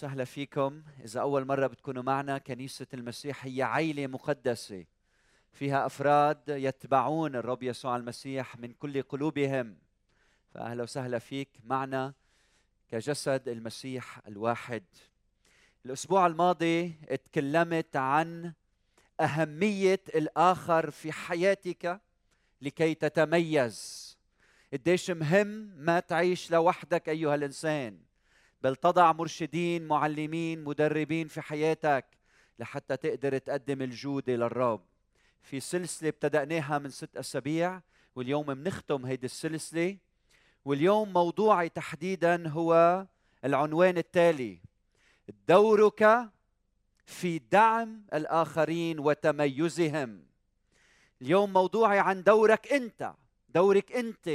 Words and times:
وسهلا 0.00 0.24
فيكم. 0.24 0.82
إذا 1.04 1.20
أول 1.20 1.44
مرة 1.44 1.66
بتكونوا 1.66 2.02
معنا 2.02 2.38
كنيسة 2.38 2.86
المسيح 2.94 3.46
هي 3.46 3.62
عيلة 3.62 4.06
مقدسة. 4.06 4.84
فيها 5.52 5.86
أفراد 5.86 6.48
يتبعون 6.48 7.36
الرب 7.36 7.62
يسوع 7.62 7.96
المسيح 7.96 8.56
من 8.56 8.72
كل 8.72 9.02
قلوبهم. 9.02 9.76
فأهلا 10.54 10.82
وسهلا 10.82 11.18
فيك 11.18 11.48
معنا 11.64 12.14
كجسد 12.88 13.48
المسيح 13.48 14.20
الواحد. 14.28 14.84
الأسبوع 15.86 16.26
الماضي 16.26 16.88
تكلمت 17.24 17.96
عن 17.96 18.52
أهمية 19.20 20.00
الآخر 20.14 20.90
في 20.90 21.12
حياتك 21.12 22.00
لكي 22.62 22.94
تتميز. 22.94 24.10
قديش 24.72 25.10
مهم 25.10 25.48
ما 25.76 26.00
تعيش 26.00 26.50
لوحدك 26.50 27.08
أيها 27.08 27.34
الإنسان. 27.34 28.09
بل 28.62 28.76
تضع 28.76 29.12
مرشدين 29.12 29.86
معلمين 29.86 30.64
مدربين 30.64 31.28
في 31.28 31.40
حياتك 31.40 32.06
لحتى 32.58 32.96
تقدر 32.96 33.38
تقدم 33.38 33.82
الجودة 33.82 34.36
للرب 34.36 34.80
في 35.42 35.60
سلسلة 35.60 36.08
ابتدأناها 36.08 36.78
من 36.78 36.90
ست 36.90 37.16
أسابيع 37.16 37.80
واليوم 38.16 38.54
بنختم 38.54 39.06
هيدي 39.06 39.26
السلسلة. 39.26 39.96
واليوم 40.64 41.12
موضوعي 41.12 41.68
تحديدا 41.68 42.48
هو 42.48 43.06
العنوان 43.44 43.98
التالي 43.98 44.58
دورك 45.48 46.30
في 47.06 47.38
دعم 47.38 48.06
الآخرين 48.14 48.98
وتميزهم. 48.98 50.22
اليوم 51.22 51.52
موضوعي 51.52 51.98
عن 51.98 52.22
دورك 52.22 52.72
أنت 52.72 53.14
دورك 53.48 53.92
أنت 53.92 54.30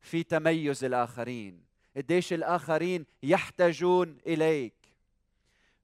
في 0.00 0.22
تميز 0.22 0.84
الآخرين. 0.84 1.65
قديش 1.96 2.32
الآخرين 2.32 3.06
يحتاجون 3.22 4.18
إليك. 4.26 4.74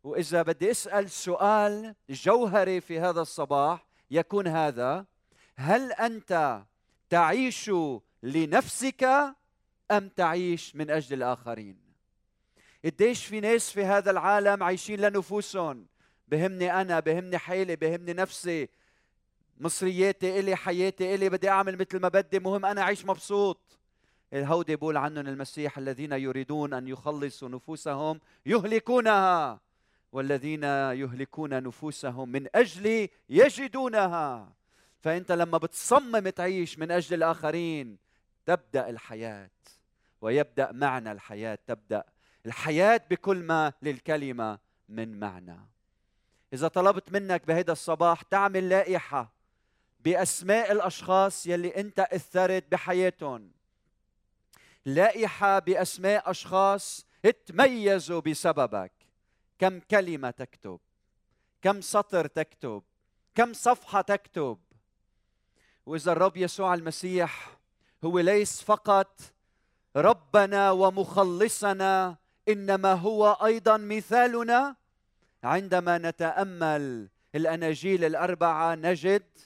وإذا 0.04 0.42
بدي 0.42 0.70
أسأل 0.70 1.10
سؤال 1.10 1.94
جوهري 2.10 2.80
في 2.80 3.00
هذا 3.00 3.20
الصباح 3.20 3.86
يكون 4.10 4.46
هذا 4.46 5.06
هل 5.56 5.92
أنت 5.92 6.62
تعيش 7.10 7.70
لنفسك 8.22 9.04
أم 9.90 10.08
تعيش 10.08 10.76
من 10.76 10.90
أجل 10.90 11.16
الآخرين؟ 11.16 11.76
قديش 12.84 13.26
في 13.26 13.40
ناس 13.40 13.70
في 13.70 13.84
هذا 13.84 14.10
العالم 14.10 14.62
عايشين 14.62 15.00
لنفوسهم؟ 15.00 15.86
بهمني 16.28 16.80
أنا 16.80 17.00
بهمني 17.00 17.38
حالي 17.38 17.76
بهمني 17.76 18.12
نفسي. 18.12 18.68
مصرياتي 19.58 20.40
إلي 20.40 20.56
حياتي 20.56 21.14
إلي 21.14 21.28
بدي 21.28 21.48
أعمل 21.48 21.76
مثل 21.76 22.00
ما 22.00 22.08
بدي 22.08 22.38
مهم 22.38 22.66
أنا 22.66 22.82
أعيش 22.82 23.04
مبسوط. 23.04 23.78
الهودي 24.32 24.76
بيقول 24.76 24.96
عنهم 24.96 25.26
المسيح 25.26 25.78
الذين 25.78 26.12
يريدون 26.12 26.74
أن 26.74 26.88
يخلصوا 26.88 27.48
نفوسهم 27.48 28.20
يهلكونها 28.46 29.60
والذين 30.12 30.64
يهلكون 30.64 31.62
نفوسهم 31.62 32.28
من 32.28 32.46
أجل 32.54 33.08
يجدونها. 33.28 34.52
فأنت 35.00 35.32
لما 35.32 35.58
بتصمم 35.58 36.28
تعيش 36.28 36.78
من 36.78 36.90
أجل 36.90 37.14
الآخرين 37.14 37.98
تبدأ 38.46 38.90
الحياة 38.90 39.50
ويبدأ 40.20 40.72
معنى 40.72 41.12
الحياة 41.12 41.58
تبدأ 41.66 42.04
الحياة 42.46 43.00
بكل 43.10 43.36
ما 43.36 43.72
للكلمة 43.82 44.58
من 44.88 45.20
معنى. 45.20 45.58
إذا 46.52 46.68
طلبت 46.68 47.12
منك 47.12 47.46
بهذا 47.46 47.72
الصباح 47.72 48.22
تعمل 48.22 48.68
لائحة 48.68 49.32
بأسماء 50.00 50.72
الأشخاص 50.72 51.46
يلي 51.46 51.80
أنت 51.80 52.00
أثرت 52.00 52.64
بحياتهم. 52.72 53.50
لائحة 54.86 55.58
بأسماء 55.58 56.30
أشخاص 56.30 57.06
تميزوا 57.46 58.20
بسببك. 58.20 58.92
كم 59.58 59.80
كلمة 59.80 60.30
تكتب؟ 60.30 60.80
كم 61.62 61.80
سطر 61.80 62.26
تكتب؟ 62.26 62.82
كم 63.34 63.52
صفحة 63.52 64.00
تكتب؟ 64.00 64.58
وإذا 65.86 66.12
الرب 66.12 66.36
يسوع 66.36 66.74
المسيح 66.74 67.58
هو 68.04 68.18
ليس 68.18 68.62
فقط 68.62 69.20
ربنا 69.96 70.70
ومخلصنا 70.70 72.16
إنما 72.48 72.92
هو 72.92 73.32
أيضا 73.44 73.76
مثالنا. 73.76 74.76
عندما 75.44 75.98
نتأمل 75.98 77.08
الأناجيل 77.34 78.04
الأربعة 78.04 78.74
نجد 78.74 79.38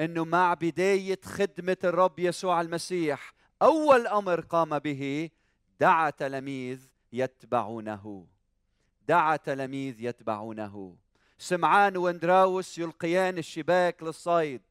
إنه 0.00 0.24
مع 0.24 0.54
بداية 0.54 1.20
خدمة 1.24 1.76
الرب 1.84 2.18
يسوع 2.18 2.60
المسيح 2.60 3.32
أول 3.62 4.06
أمر 4.06 4.40
قام 4.40 4.78
به 4.78 5.30
دعا 5.80 6.10
تلاميذ 6.10 6.88
يتبعونه. 7.12 8.26
دعا 9.08 9.36
تلاميذ 9.36 10.00
يتبعونه. 10.00 10.96
سمعان 11.38 11.96
واندراوس 11.96 12.78
يلقيان 12.78 13.38
الشباك 13.38 14.02
للصيد. 14.02 14.62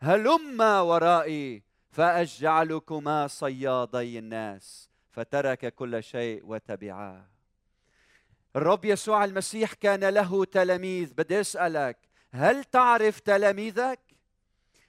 هلما 0.00 0.80
ورائي 0.80 1.62
فأجعلكما 1.90 3.26
صيادي 3.26 4.18
الناس. 4.18 4.90
فترك 5.10 5.74
كل 5.74 6.02
شيء 6.02 6.42
وتبعاه 6.44 7.26
الرب 8.56 8.84
يسوع 8.84 9.24
المسيح 9.24 9.72
كان 9.72 10.04
له 10.04 10.44
تلاميذ. 10.44 11.12
بدي 11.14 11.40
أسألك 11.40 11.98
هل 12.32 12.64
تعرف 12.64 13.20
تلاميذك؟ 13.20 14.00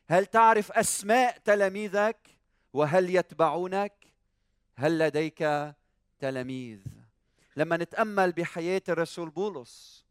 هل 0.08 0.26
تعرف 0.26 0.72
أسماء 0.72 1.38
تلاميذك؟ 1.38 2.33
وهل 2.74 3.16
يتبعونك؟ 3.16 3.94
هل 4.76 5.00
لديك 5.00 5.74
تلاميذ؟ 6.20 6.80
لما 7.56 7.78
نتأمل 7.78 8.32
بحياة 8.32 8.82
الرسول 8.90 9.30
بولس 9.30 10.06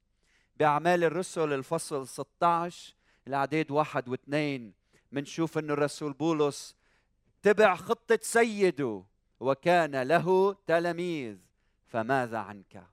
بأعمال 0.56 1.04
الرسل 1.04 1.52
الفصل 1.52 2.08
16 2.08 2.94
الاعداد 3.26 3.70
واحد 3.70 4.08
واثنين 4.08 4.72
منشوف 5.12 5.58
انه 5.58 5.72
الرسول 5.72 6.12
بولس 6.12 6.76
تبع 7.42 7.74
خطة 7.74 8.18
سيده 8.22 9.04
وكان 9.40 10.02
له 10.02 10.56
تلاميذ 10.66 11.36
فماذا 11.86 12.38
عنك؟ 12.38 12.86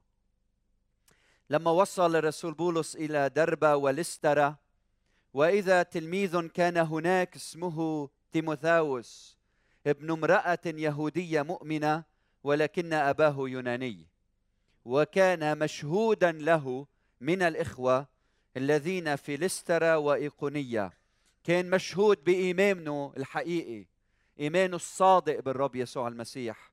لما 1.49 1.71
وصل 1.71 2.15
الرسول 2.15 2.53
بولس 2.53 2.95
إلى 2.95 3.29
دربه 3.29 3.75
ولسترة 3.75 4.59
وإذا 5.33 5.83
تلميذ 5.83 6.47
كان 6.47 6.77
هناك 6.77 7.35
اسمه 7.35 8.09
تيموثاوس 8.31 9.38
ابن 9.87 10.11
امرأة 10.11 10.59
يهودية 10.65 11.41
مؤمنة 11.41 12.03
ولكن 12.43 12.93
أباه 12.93 13.35
يوناني. 13.39 14.07
وكان 14.85 15.59
مشهودا 15.59 16.31
له 16.31 16.87
من 17.21 17.41
الإخوة 17.41 18.07
الذين 18.57 19.15
في 19.15 19.37
لسترة 19.37 19.97
وإيقونية. 19.97 20.93
كان 21.43 21.69
مشهود 21.69 22.23
بإيمانه 22.23 23.13
الحقيقي 23.17 23.85
إيمانه 24.39 24.75
الصادق 24.75 25.39
بالرب 25.39 25.75
يسوع 25.75 26.07
المسيح. 26.07 26.71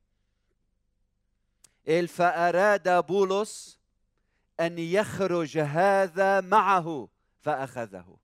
قال 1.88 2.08
فأراد 2.08 3.06
بولس 3.06 3.78
أن 4.60 4.78
يخرج 4.78 5.58
هذا 5.58 6.40
معه 6.40 7.08
فأخذه. 7.40 8.16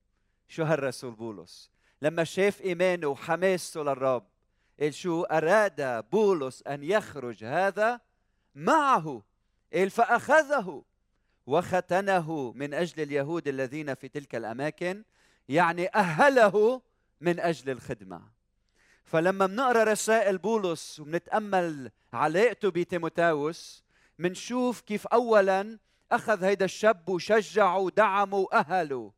شو 0.47 0.63
هالرسول 0.63 1.11
بولس؟ 1.11 1.71
لما 2.01 2.23
شاف 2.23 2.61
إيمانه 2.61 3.07
وحماسه 3.07 3.81
للرب 3.81 4.32
شو 4.89 5.23
أراد 5.23 6.09
بولس 6.09 6.63
أن 6.67 6.83
يخرج 6.83 7.43
هذا 7.43 7.99
معه؟ 8.55 9.23
قال 9.73 9.89
فأخذه 9.89 10.83
وختنه 11.47 12.53
من 12.55 12.73
أجل 12.73 13.03
اليهود 13.03 13.47
الذين 13.47 13.93
في 13.93 14.07
تلك 14.07 14.35
الأماكن 14.35 15.03
يعني 15.49 15.95
أهله 15.95 16.81
من 17.21 17.39
أجل 17.39 17.69
الخدمة. 17.69 18.21
فلما 19.03 19.45
بنقرأ 19.45 19.83
رسائل 19.83 20.37
بولس 20.37 20.99
وبنتأمل 20.99 21.91
علاقته 22.13 22.69
بتيموتاوس 22.69 23.83
بنشوف 24.19 24.81
كيف 24.81 25.07
اولا 25.07 25.79
أخذ 26.11 26.43
هيدا 26.43 26.65
الشاب 26.65 27.09
وشجعه 27.09 27.77
ودعمه 27.77 28.37
وأهله. 28.37 29.11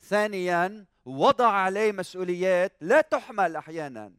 ثانيا 0.00 0.86
وضع 1.04 1.48
عليه 1.48 1.92
مسؤوليات 1.92 2.72
لا 2.80 3.00
تحمل 3.00 3.56
أحيانا. 3.56 4.12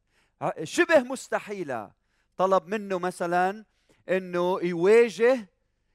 شبه 0.63 0.99
مستحيلة. 0.99 1.91
طلب 2.37 2.67
منه 2.67 2.99
مثلا 2.99 3.65
إنه 4.09 4.59
يواجه 4.63 5.49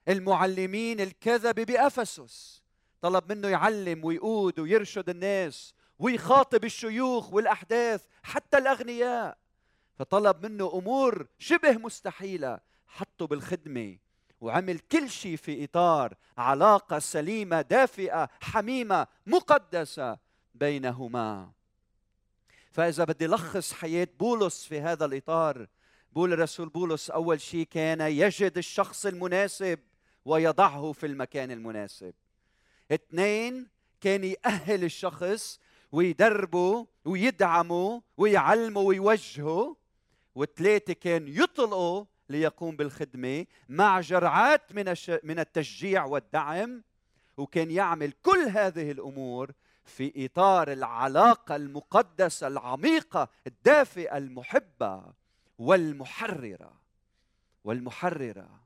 المعلمين 0.09 1.01
الكذبه 1.01 1.65
بأفسس. 1.65 2.63
طلب 3.01 3.33
منه 3.33 3.49
يعلم 3.49 4.05
ويقود 4.05 4.59
ويرشد 4.59 5.09
الناس 5.09 5.75
ويخاطب 5.99 6.65
الشيوخ 6.65 7.33
والأحداث 7.33 8.05
حتى 8.23 8.59
الأغنياء. 8.59 9.39
فطلب 9.95 10.47
منه 10.47 10.73
أمور 10.75 11.27
شبه 11.39 11.73
مستحيلة. 11.73 12.61
حطه 12.87 13.27
بالخدمة 13.27 13.99
وعمل 14.41 14.79
كل 14.79 15.11
شيء 15.11 15.37
في 15.37 15.65
إطار 15.65 16.15
علاقة 16.39 16.99
سليمة 16.99 17.61
دافئة 17.61 18.29
حميمة 18.41 19.07
مقدسة 19.27 20.19
بينهما. 20.55 21.53
فإذا 22.71 23.05
بدي 23.05 23.27
لخص 23.27 23.73
حياة 23.73 24.09
بولس 24.19 24.65
في 24.65 24.81
هذا 24.81 25.05
الإطار 25.05 25.67
بقول 26.13 26.33
الرسول 26.33 26.69
بولس 26.69 27.11
أول 27.11 27.41
شيء 27.41 27.67
كان 27.67 28.01
يجد 28.01 28.59
الشخص 28.59 29.07
المناسب 29.07 29.79
ويضعه 30.25 30.93
في 30.93 31.07
المكان 31.07 31.51
المناسب. 31.51 32.15
اثنين 32.93 33.69
كان 34.01 34.25
يأهل 34.25 34.85
الشخص 34.85 35.61
ويدربه 35.93 36.87
ويدعمه 37.05 38.03
ويعلمه 38.17 38.81
ويوجهه. 38.81 39.77
وثلاثة 40.35 40.93
كان 40.93 41.29
يطلقه 41.29 42.07
ليقوم 42.29 42.77
بالخدمة 42.77 43.47
مع 43.69 44.01
جرعات 44.01 44.73
من 44.75 44.95
من 45.23 45.39
التشجيع 45.39 46.05
والدعم. 46.05 46.83
وكان 47.37 47.71
يعمل 47.71 48.13
كل 48.23 48.39
هذه 48.39 48.91
الأمور 48.91 49.51
في 49.91 50.25
إطار 50.25 50.73
العلاقة 50.73 51.57
المقدسة 51.57 52.47
العميقة 52.47 53.29
الدافئة 53.47 54.17
المحبة 54.17 55.05
والمحررة. 55.59 56.81
والمحررة 57.65 58.61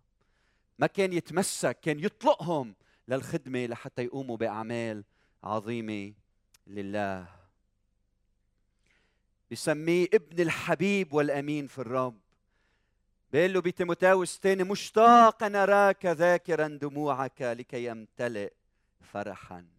ما 0.78 0.86
كان 0.86 1.12
يتمسك 1.12 1.80
كان 1.80 2.00
يطلقهم 2.00 2.74
للخدمة 3.08 3.66
لحتى 3.66 4.02
يقوموا 4.04 4.36
بأعمال 4.36 5.04
عظيمة 5.44 6.12
لله. 6.66 7.26
بسميه 9.50 10.08
ابن 10.14 10.42
الحبيب 10.42 11.12
والأمين 11.12 11.66
في 11.66 11.78
الرب. 11.78 12.20
بيقول 13.32 13.52
له 13.52 13.60
بتيموتاوس 13.60 14.36
الثاني 14.36 14.64
مشتاقا 14.64 15.46
أراك 15.46 16.06
ذاكرا 16.06 16.68
دموعك 16.68 17.42
لكي 17.42 17.84
يمتلئ 17.84 18.52
فرحا. 19.00 19.73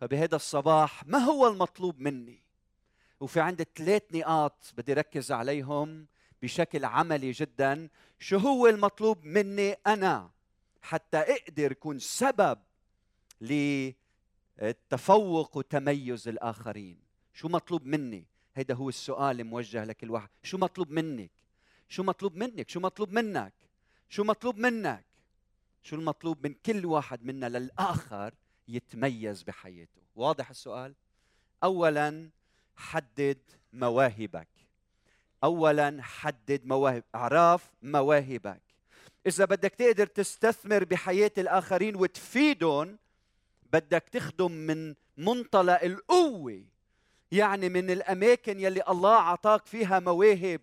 فبهذا 0.00 0.36
الصباح 0.36 1.06
ما 1.06 1.18
هو 1.18 1.48
المطلوب 1.48 2.00
مني؟ 2.00 2.42
وفي 3.20 3.40
عندي 3.40 3.64
ثلاث 3.76 4.02
نقاط 4.12 4.72
بدي 4.76 4.92
ركز 4.92 5.32
عليهم 5.32 6.06
بشكل 6.42 6.84
عملي 6.84 7.30
جدا. 7.30 7.88
شو 8.18 8.38
هو 8.38 8.66
المطلوب 8.66 9.24
مني 9.24 9.72
أنا 9.72 10.30
حتى 10.82 11.16
أقدر 11.16 11.70
اكون 11.70 11.98
سبب 11.98 12.58
للتفوق 14.60 15.56
وتميز 15.56 16.28
الآخرين؟ 16.28 16.98
شو 17.34 17.48
مطلوب 17.48 17.86
مني؟ 17.86 18.26
هيدا 18.54 18.74
هو 18.74 18.88
السؤال 18.88 19.40
الموجه 19.40 19.84
لكل 19.84 20.10
واحد. 20.10 20.28
شو 20.42 20.58
مطلوب 20.58 20.90
منك؟ 20.90 21.30
شو 21.88 22.02
مطلوب 22.02 22.36
منك؟ 22.36 22.70
شو 22.70 22.80
مطلوب 22.80 23.12
منك؟ 23.12 23.54
شو 24.08 24.24
مطلوب 24.24 24.58
منك؟ 24.58 25.04
شو 25.82 25.96
المطلوب 25.96 26.46
من 26.46 26.54
كل 26.54 26.86
واحد 26.86 27.24
منا 27.24 27.48
للآخر 27.48 28.34
يتميز 28.74 29.42
بحياته. 29.42 30.02
واضح 30.16 30.50
السؤال؟ 30.50 30.94
اولا 31.64 32.30
حدد 32.76 33.38
مواهبك. 33.72 34.48
اولا 35.44 36.02
حدد 36.02 36.66
مواهب 36.66 37.04
أعراف 37.14 37.70
مواهبك. 37.82 38.62
إذا 39.26 39.44
بدك 39.44 39.74
تقدر 39.74 40.06
تستثمر 40.06 40.84
بحياة 40.84 41.30
الآخرين 41.38 41.96
وتفيدهم 41.96 42.98
بدك 43.72 44.04
تخدم 44.12 44.52
من 44.52 44.94
منطلق 45.16 45.82
القوة 45.82 46.64
يعني 47.32 47.68
من 47.68 47.90
الأماكن 47.90 48.60
يلي 48.60 48.82
الله 48.88 49.14
اعطاك 49.14 49.66
فيها 49.66 49.98
مواهب 49.98 50.60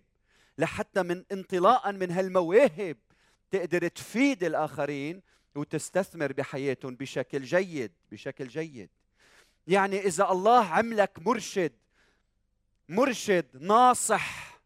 لحتى 0.58 1.02
من 1.02 1.24
انطلاقا 1.32 1.90
من 1.90 2.10
هالمواهب 2.10 2.96
تقدر 3.50 3.88
تفيد 3.88 4.44
الآخرين 4.44 5.22
وتستثمر 5.54 6.32
بحياتهم 6.32 6.96
بشكل 6.96 7.42
جيد 7.42 7.92
بشكل 8.12 8.48
جيد. 8.48 8.90
يعني 9.66 10.00
إذا 10.00 10.30
الله 10.30 10.64
عملك 10.64 11.18
مرشد 11.18 11.72
مرشد 12.88 13.46
ناصح 13.60 14.58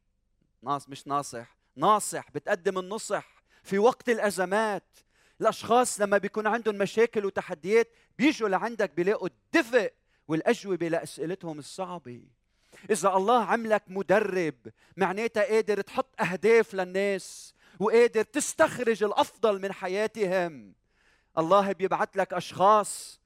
ناص 0.63 0.89
مش 0.89 1.07
ناصح 1.07 1.57
ناصح 1.77 2.31
بتقدم 2.31 2.79
النصح 2.79 3.43
في 3.63 3.79
وقت 3.79 4.09
الأزمات. 4.09 4.99
الأشخاص 5.41 6.01
لما 6.01 6.19
بيكون 6.19 6.47
عندهم 6.47 6.79
مشاكل 6.79 7.25
وتحديات 7.27 7.89
بيجوا 8.19 8.49
لعندك 8.49 8.91
بيلاقوا 8.91 9.29
الدفء 9.29 9.93
والأجوبة 10.29 10.89
لأسئلتهم 10.89 11.59
الصعبة. 11.59 12.23
إذا 12.91 13.09
الله 13.09 13.45
عملك 13.45 13.83
مدرب 13.89 14.55
معناتها 14.97 15.43
قادر 15.43 15.81
تحط 15.81 16.21
أهداف 16.21 16.75
للناس 16.75 17.55
وقادر 17.83 18.23
تستخرج 18.23 19.05
الأفضل 19.05 19.61
من 19.61 19.73
حياتهم. 19.73 20.75
الله 21.39 21.73
بيبعث 21.73 22.09
لك 22.17 22.33
أشخاص 22.33 23.21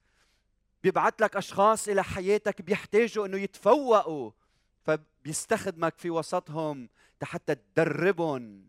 بيبعث 0.83 1.13
لك 1.21 1.35
أشخاص 1.35 1.87
إلى 1.87 2.03
حياتك 2.03 2.61
بيحتاجوا 2.61 3.25
إنه 3.25 3.37
يتفوقوا 3.37 4.31
فبيستخدمك 4.83 5.93
في 5.97 6.09
وسطهم 6.09 6.89
حتى 7.23 7.55
تدربهم. 7.55 8.65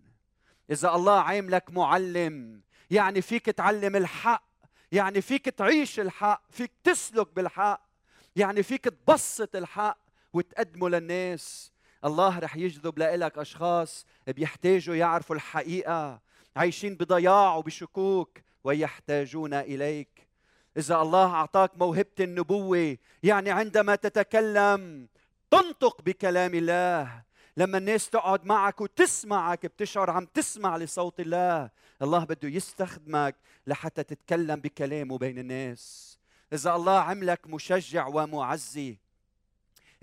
إذا 0.71 0.95
الله 0.95 1.21
عاملك 1.21 1.71
معلم 1.71 2.63
يعني 2.91 3.23
فيك 3.23 3.47
تعلم 3.47 3.97
الحق 3.97 4.49
يعني 4.93 5.21
فيك 5.21 5.45
تعيش 5.45 6.01
الحق 6.01 6.43
فيك 6.51 6.73
تسلك 6.85 7.35
بالحق 7.35 7.89
يعني 8.37 8.63
فيك 8.63 8.85
تبسط 8.85 9.57
الحق 9.57 9.99
وتقدمه 10.33 10.89
للناس. 10.89 11.73
الله 12.05 12.39
رح 12.39 12.57
يجذب 12.57 12.99
لك 12.99 13.39
أشخاص 13.39 14.07
بيحتاجوا 14.27 14.95
يعرفوا 14.95 15.37
الحقيقة. 15.37 16.21
عايشين 16.57 16.95
بضياع 16.95 17.57
وبشكوك 17.57 18.39
ويحتاجون 18.65 19.55
إليك. 19.55 20.29
إذا 20.77 21.03
الله 21.03 21.35
أعطاك 21.35 21.71
موهبة 21.77 22.15
النبوة 22.21 22.97
يعني 23.23 23.51
عندما 23.51 23.95
تتكلم 23.95 25.09
تنطق 25.51 26.03
بكلام 26.03 26.55
الله. 26.55 27.23
لما 27.57 27.79
الناس 27.79 28.11
تقعد 28.11 28.45
معك 28.47 28.81
وتسمعك 28.81 29.67
بتشعر 29.67 30.11
عم 30.11 30.25
تسمع 30.25 30.77
لصوت 30.77 31.21
الله. 31.21 31.71
الله 32.03 32.25
بده 32.25 32.49
يستخدمك 32.49 33.37
لحتى 33.67 34.03
تتكلم 34.03 34.61
بكلامه 34.61 35.19
بين 35.19 35.39
الناس. 35.39 36.19
إذا 36.53 36.75
الله 36.75 36.99
عملك 36.99 37.47
مشجع 37.47 38.07
ومعزي 38.07 38.99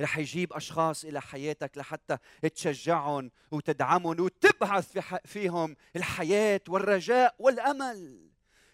رح 0.01 0.17
يجيب 0.17 0.53
أشخاص 0.53 1.05
إلى 1.05 1.21
حياتك 1.21 1.77
لحتى 1.77 2.17
تشجعهم 2.55 3.31
وتدعمهم 3.51 4.19
وتبعث 4.19 4.91
في 4.91 5.19
فيهم 5.25 5.75
الحياة 5.95 6.61
والرجاء 6.67 7.35
والأمل. 7.39 8.29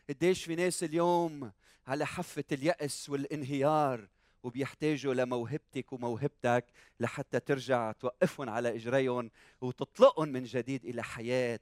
قديش 0.10 0.44
في 0.44 0.56
ناس 0.56 0.84
اليوم 0.84 1.52
على 1.88 2.06
حافة 2.06 2.44
اليأس 2.52 3.10
والانهيار 3.10 4.08
وبيحتاجوا 4.44 5.14
لموهبتك 5.14 5.94
وموهبتك 5.94 6.66
لحتى 7.00 7.40
ترجع 7.40 7.92
توقفهم 7.92 8.50
على 8.50 8.76
إجريهم 8.76 9.32
وتطلقهم 9.62 10.30
من 10.30 10.44
جديد 10.44 10.86
إلى 10.86 11.04
حياة 11.04 11.60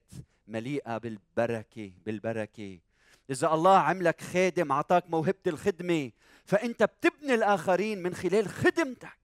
مليئة 0.47 0.97
بالبركة 0.97 1.91
بالبركة. 2.05 2.79
إذا 3.29 3.53
الله 3.53 3.77
عملك 3.77 4.21
خادم 4.21 4.71
اعطاك 4.71 5.09
موهبة 5.09 5.39
الخدمة 5.47 6.11
فأنت 6.45 6.83
بتبني 6.83 7.33
الآخرين 7.33 8.03
من 8.03 8.13
خلال 8.13 8.49
خدمتك. 8.49 9.19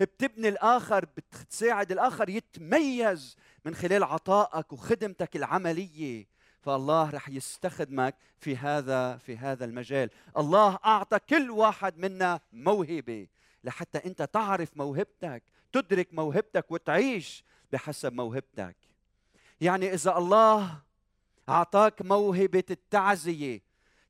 بتبني 0.00 0.48
الآخر 0.48 1.04
بتساعد 1.04 1.92
الآخر 1.92 2.28
يتميز 2.28 3.36
من 3.64 3.74
خلال 3.74 4.04
عطائك 4.04 4.72
وخدمتك 4.72 5.36
العملية. 5.36 6.26
فالله 6.60 7.10
رح 7.10 7.28
يستخدمك 7.28 8.14
في 8.38 8.56
هذا 8.56 9.16
في 9.16 9.36
هذا 9.36 9.64
المجال. 9.64 10.10
الله 10.36 10.78
أعطى 10.84 11.18
كل 11.18 11.50
واحد 11.50 11.98
منا 11.98 12.40
موهبة 12.52 13.26
لحتى 13.64 13.98
أنت 13.98 14.22
تعرف 14.22 14.76
موهبتك 14.76 15.42
تدرك 15.72 16.14
موهبتك 16.14 16.70
وتعيش 16.70 17.44
بحسب 17.72 18.12
موهبتك. 18.12 18.76
يعني 19.60 19.94
إذا 19.94 20.18
الله 20.18 20.82
أعطاك 21.48 22.02
موهبة 22.02 22.64
التعزية 22.70 23.60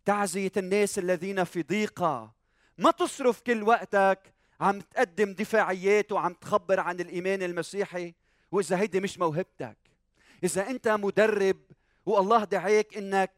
تعزية 0.04 0.52
الناس 0.56 0.98
الذين 0.98 1.44
في 1.44 1.62
ضيقة 1.62 2.32
ما 2.78 2.90
تصرف 2.90 3.40
كل 3.40 3.62
وقتك 3.62 4.34
عم 4.62 4.80
تقدم 4.80 5.32
دفاعيات 5.32 6.12
وعم 6.12 6.32
تخبر 6.32 6.80
عن 6.80 7.00
الإيمان 7.00 7.42
المسيحي 7.42 8.14
وإذا 8.52 8.80
هيدي 8.80 9.00
مش 9.00 9.18
موهبتك 9.18 9.76
إذا 10.44 10.70
أنت 10.70 10.88
مدرب 10.88 11.56
والله 12.06 12.44
دعاك 12.44 12.96
إنك 12.96 13.30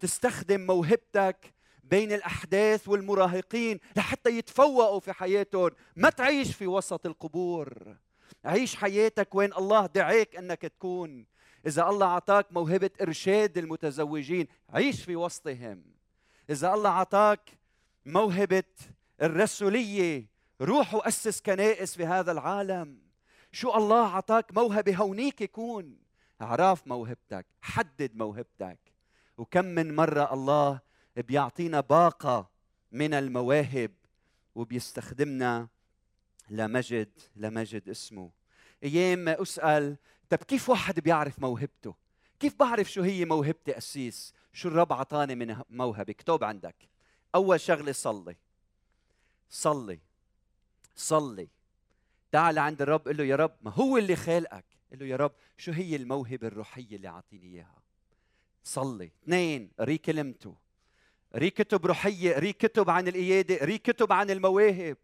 تستخدم 0.00 0.60
موهبتك 0.60 1.54
بين 1.84 2.12
الأحداث 2.12 2.88
والمراهقين 2.88 3.80
لحتى 3.96 4.30
يتفوقوا 4.30 5.00
في 5.00 5.12
حياتهم. 5.12 5.70
ما 5.96 6.10
تعيش 6.10 6.54
في 6.54 6.66
وسط 6.66 7.06
القبور. 7.06 7.96
عيش 8.44 8.76
حياتك 8.76 9.34
وين 9.34 9.52
الله 9.52 9.86
دعاك 9.86 10.36
إنك 10.36 10.62
تكون. 10.62 11.26
إذا 11.66 11.88
الله 11.88 12.06
أعطاك 12.06 12.52
موهبة 12.52 12.90
إرشاد 13.00 13.58
المتزوجين 13.58 14.46
عيش 14.70 15.04
في 15.04 15.16
وسطهم. 15.16 15.84
إذا 16.50 16.74
الله 16.74 16.90
أعطاك 16.90 17.50
موهبة 18.06 18.64
الرسولية 19.22 20.37
روح 20.60 20.94
واسس 20.94 21.40
كنائس 21.40 21.94
في 21.96 22.06
هذا 22.06 22.32
العالم. 22.32 22.98
شو 23.52 23.74
الله 23.74 24.06
اعطاك 24.06 24.52
موهبة 24.54 24.96
هونيك 24.96 25.40
يكون. 25.40 25.98
اعرف 26.42 26.86
موهبتك 26.86 27.46
حدد 27.62 28.16
موهبتك. 28.16 28.78
وكم 29.38 29.64
من 29.64 29.96
مرة 29.96 30.32
الله 30.34 30.80
بيعطينا 31.16 31.80
باقة 31.80 32.50
من 32.92 33.14
المواهب 33.14 33.90
وبيستخدمنا 34.54 35.68
لمجد 36.50 37.18
لمجد 37.36 37.88
اسمه. 37.88 38.30
أيام 38.84 39.28
أسأل 39.28 39.96
طب 40.30 40.38
كيف 40.38 40.70
واحد 40.70 41.00
بيعرف 41.00 41.38
موهبته؟ 41.38 41.94
كيف 42.40 42.54
بعرف 42.56 42.90
شو 42.90 43.02
هي 43.02 43.24
موهبتي 43.24 43.72
قسيس 43.72 44.34
شو 44.52 44.68
الرب 44.68 44.92
عطاني 44.92 45.34
من 45.34 45.56
موهبة؟ 45.70 46.10
اكتب 46.10 46.44
عندك. 46.44 46.76
أول 47.34 47.60
شغلة 47.60 47.92
صلي. 47.92 48.36
صلي. 49.50 50.07
صلي. 50.98 51.48
تعال 52.32 52.58
عند 52.58 52.82
الرب 52.82 53.08
قل 53.08 53.16
له 53.16 53.24
يا 53.24 53.36
رب 53.36 53.56
ما 53.62 53.70
هو 53.70 53.98
اللي 53.98 54.16
خالقك 54.16 54.64
قل 54.92 54.98
له 54.98 55.06
يا 55.06 55.16
رب 55.16 55.32
شو 55.56 55.72
هي 55.72 55.96
الموهبة 55.96 56.46
الروحية 56.46 56.96
اللي 56.96 57.08
عطيني 57.08 57.46
إياها؟ 57.46 57.82
صلي. 58.64 59.10
اثنين 59.22 59.70
قري 59.78 59.98
كلمته 59.98 60.56
قري 61.34 61.50
كتب 61.50 61.86
روحية 61.86 62.34
قري 62.34 62.52
كتب 62.52 62.90
عن 62.90 63.08
القيادة 63.08 63.56
قري 63.56 63.78
كتب 63.78 64.12
عن 64.12 64.30
المواهب. 64.30 64.96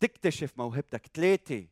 تكتشف 0.00 0.52
موهبتك. 0.56 1.06
ثلاثة 1.14 1.66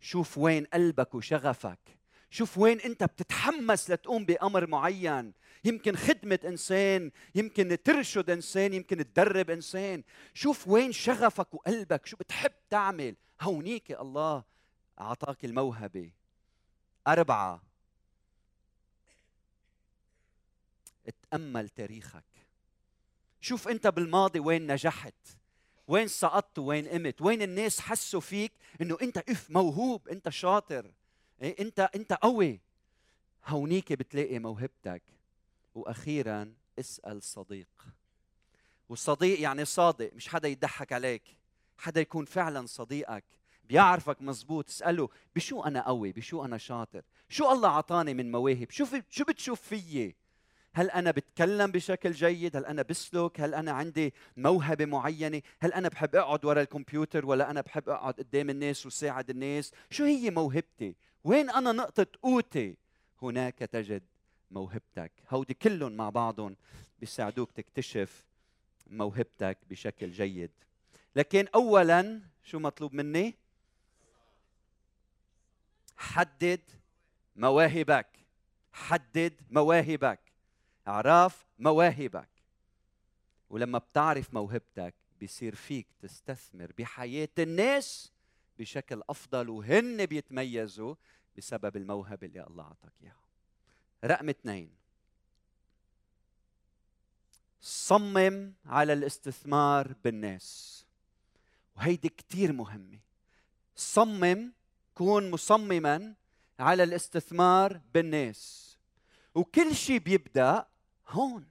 شوف 0.00 0.38
وين 0.38 0.64
قلبك 0.64 1.14
وشغفك. 1.14 1.98
شوف 2.32 2.58
وين 2.58 2.80
انت 2.80 3.04
بتتحمس 3.04 3.90
لتقوم 3.90 4.24
بأمر 4.24 4.66
معين. 4.66 5.32
يمكن 5.64 5.96
خدمة 5.96 6.38
إنسان 6.44 7.10
يمكن 7.34 7.82
ترشد 7.82 8.30
إنسان 8.30 8.74
يمكن 8.74 8.96
تدرب 8.96 9.50
إنسان. 9.50 10.02
شوف 10.34 10.68
وين 10.68 10.92
شغفك 10.92 11.54
وقلبك 11.54 12.06
شو 12.06 12.16
بتحب 12.16 12.52
تعمل. 12.70 13.16
هونيك 13.40 13.90
الله 13.90 14.44
أعطاك 15.00 15.44
الموهبة. 15.44 16.12
أربعة. 17.08 17.62
اتأمل 21.06 21.68
تاريخك. 21.68 22.24
شوف 23.40 23.68
أنت 23.68 23.86
بالماضي 23.86 24.40
وين 24.40 24.72
نجحت. 24.72 25.14
وين 25.88 26.08
سقطت 26.08 26.58
وين 26.58 26.88
قمت. 26.88 27.22
وين 27.22 27.42
الناس 27.42 27.80
حسوا 27.80 28.20
فيك 28.20 28.52
إنه 28.80 28.98
انت 29.02 29.18
إف 29.18 29.50
موهوب 29.50 30.08
انت 30.08 30.28
شاطر. 30.28 30.92
إيه 31.42 31.56
أنت 31.60 31.90
أنت 31.94 32.12
قوي. 32.12 32.60
هونيك 33.46 33.92
بتلاقي 33.92 34.38
موهبتك. 34.38 35.02
وأخيرا 35.74 36.54
اسأل 36.78 37.22
صديق. 37.22 37.86
والصديق 38.88 39.40
يعني 39.40 39.64
صادق 39.64 40.10
مش 40.14 40.28
حدا 40.28 40.48
يضحك 40.48 40.92
عليك. 40.92 41.22
حدا 41.78 42.00
يكون 42.00 42.24
فعلا 42.24 42.66
صديقك. 42.66 43.24
بيعرفك 43.64 44.22
مزبوط 44.22 44.68
اسأله 44.68 45.08
بشو 45.36 45.62
أنا 45.62 45.86
قوي؟ 45.86 46.12
بشو 46.12 46.44
أنا 46.44 46.58
شاطر؟ 46.58 47.02
شو 47.28 47.52
الله 47.52 47.68
عطاني 47.68 48.14
من 48.14 48.32
مواهب؟ 48.32 48.70
شو 48.70 48.86
شو 49.10 49.24
بتشوف 49.24 49.60
فيي؟ 49.60 50.14
هل 50.74 50.90
أنا 50.90 51.10
بتكلم 51.10 51.70
بشكل 51.70 52.12
جيد؟ 52.12 52.56
هل 52.56 52.66
أنا 52.66 52.82
بسلك 52.82 53.40
هل 53.40 53.54
أنا 53.54 53.72
عندي 53.72 54.14
موهبة 54.36 54.84
معينة؟ 54.84 55.42
هل 55.60 55.72
أنا 55.72 55.88
بحب 55.88 56.16
أقعد 56.16 56.44
ورا 56.44 56.60
الكمبيوتر؟ 56.62 57.26
ولا 57.26 57.50
أنا 57.50 57.60
بحب 57.60 57.88
أقعد 57.88 58.14
قدام 58.14 58.50
الناس 58.50 58.86
وساعد 58.86 59.30
الناس؟ 59.30 59.72
شو 59.90 60.04
هي 60.04 60.30
موهبتي؟ 60.30 60.96
وين 61.24 61.50
أنا 61.50 61.72
نقطة 61.72 62.06
قوتي؟ 62.22 62.76
هناك 63.22 63.58
تجد 63.58 64.02
موهبتك. 64.50 65.12
هودي 65.30 65.54
كلهم 65.54 65.92
مع 65.92 66.10
بعضهم 66.10 66.56
بيساعدوك 67.00 67.50
تكتشف 67.52 68.24
موهبتك 68.86 69.58
بشكل 69.70 70.10
جيد. 70.10 70.50
لكن 71.16 71.48
اولا 71.54 72.20
شو 72.42 72.58
مطلوب 72.58 72.94
مني؟ 72.94 73.34
حدد 75.96 76.60
مواهبك. 77.36 78.06
حدد 78.72 79.40
مواهبك. 79.50 80.20
اعراف 80.88 81.46
مواهبك. 81.58 82.28
ولما 83.50 83.78
بتعرف 83.78 84.34
موهبتك 84.34 84.94
بيصير 85.20 85.54
فيك 85.54 85.86
تستثمر 86.00 86.72
بحياة 86.78 87.28
الناس 87.38 88.11
بشكل 88.58 89.02
أفضل 89.10 89.48
وهن 89.48 90.06
بيتميزوا 90.06 90.94
بسبب 91.36 91.76
الموهبة 91.76 92.26
اللي 92.26 92.46
الله 92.46 92.64
أعطاك 92.64 92.92
إياها 93.02 93.22
رقم 94.04 94.28
اثنين. 94.28 94.70
صمم 97.60 98.52
على 98.66 98.92
الاستثمار 98.92 99.94
بالناس. 100.04 100.84
وهيدي 101.76 102.08
كتير 102.08 102.52
مهمة. 102.52 102.98
صمم 103.76 104.52
كون 104.94 105.30
مصمما 105.30 106.14
على 106.58 106.82
الاستثمار 106.82 107.80
بالناس. 107.94 108.72
وكل 109.34 109.74
شيء 109.74 109.98
بيبدأ 109.98 110.66
هون. 111.08 111.46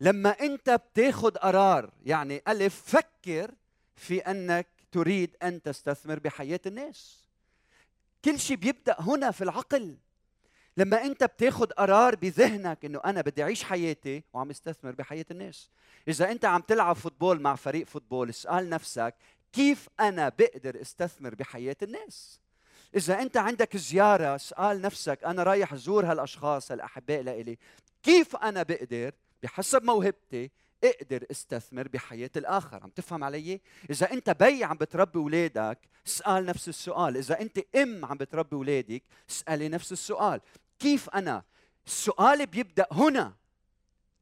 لما 0.00 0.30
أنت 0.30 0.70
بتاخذ 0.70 1.30
قرار 1.30 1.92
يعني 2.04 2.42
ألف 2.48 2.96
فكر 2.96 3.54
في 3.96 4.18
أنك 4.18 4.79
تريد 4.92 5.36
أن 5.42 5.62
تستثمر 5.62 6.18
بحياة 6.18 6.60
الناس. 6.66 7.24
كل 8.24 8.38
شيء 8.38 8.56
بيبدأ 8.56 8.96
هنا 8.98 9.30
في 9.30 9.44
العقل. 9.44 9.96
لما 10.76 11.04
أنت 11.04 11.24
بتاخذ 11.24 11.66
قرار 11.66 12.14
بذهنك 12.14 12.84
إنه 12.84 13.00
أنا 13.04 13.20
بدي 13.20 13.42
أعيش 13.42 13.64
حياتي 13.64 14.24
وعم 14.32 14.50
استثمر 14.50 14.90
بحياة 14.90 15.26
الناس. 15.30 15.70
إذا 16.08 16.30
أنت 16.30 16.44
عم 16.44 16.60
تلعب 16.60 16.96
football 16.96 17.40
مع 17.40 17.54
فريق 17.54 17.86
football 17.86 18.28
اسأل 18.28 18.68
نفسك 18.68 19.14
كيف 19.52 19.88
أنا 20.00 20.28
بقدر 20.28 20.80
استثمر 20.80 21.34
بحياة 21.34 21.76
الناس؟ 21.82 22.40
إذا 22.96 23.22
أنت 23.22 23.36
عندك 23.36 23.76
زيارة 23.76 24.34
اسأل 24.34 24.80
نفسك 24.80 25.24
أنا 25.24 25.42
رايح 25.42 25.72
أزور 25.72 26.06
هالأشخاص 26.06 26.70
الاحباء 26.70 27.22
لإلي. 27.22 27.58
كيف 28.02 28.36
أنا 28.36 28.62
بقدر؟ 28.62 29.12
بحسب 29.42 29.84
موهبتي 29.84 30.50
أقدر 30.84 31.26
استثمر 31.30 31.88
بحياة 31.88 32.30
الآخر. 32.36 32.82
عم 32.82 32.90
تفهم 32.90 33.24
علي؟ 33.24 33.60
إذا 33.90 34.12
أنت 34.12 34.30
بي 34.30 34.64
عم 34.64 34.76
بتربي 34.76 35.18
أولادك 35.18 35.78
اسأل 36.06 36.46
نفس 36.46 36.68
السؤال. 36.68 37.16
إذا 37.16 37.40
أنت 37.40 37.58
أم 37.76 38.04
عم 38.04 38.16
بتربي 38.16 38.56
أولادك 38.56 39.02
اسألي 39.30 39.68
نفس 39.68 39.92
السؤال. 39.92 40.40
كيف 40.78 41.10
أنا؟ 41.10 41.42
السؤال 41.86 42.46
بيبدأ 42.46 42.86
هنا. 42.92 43.34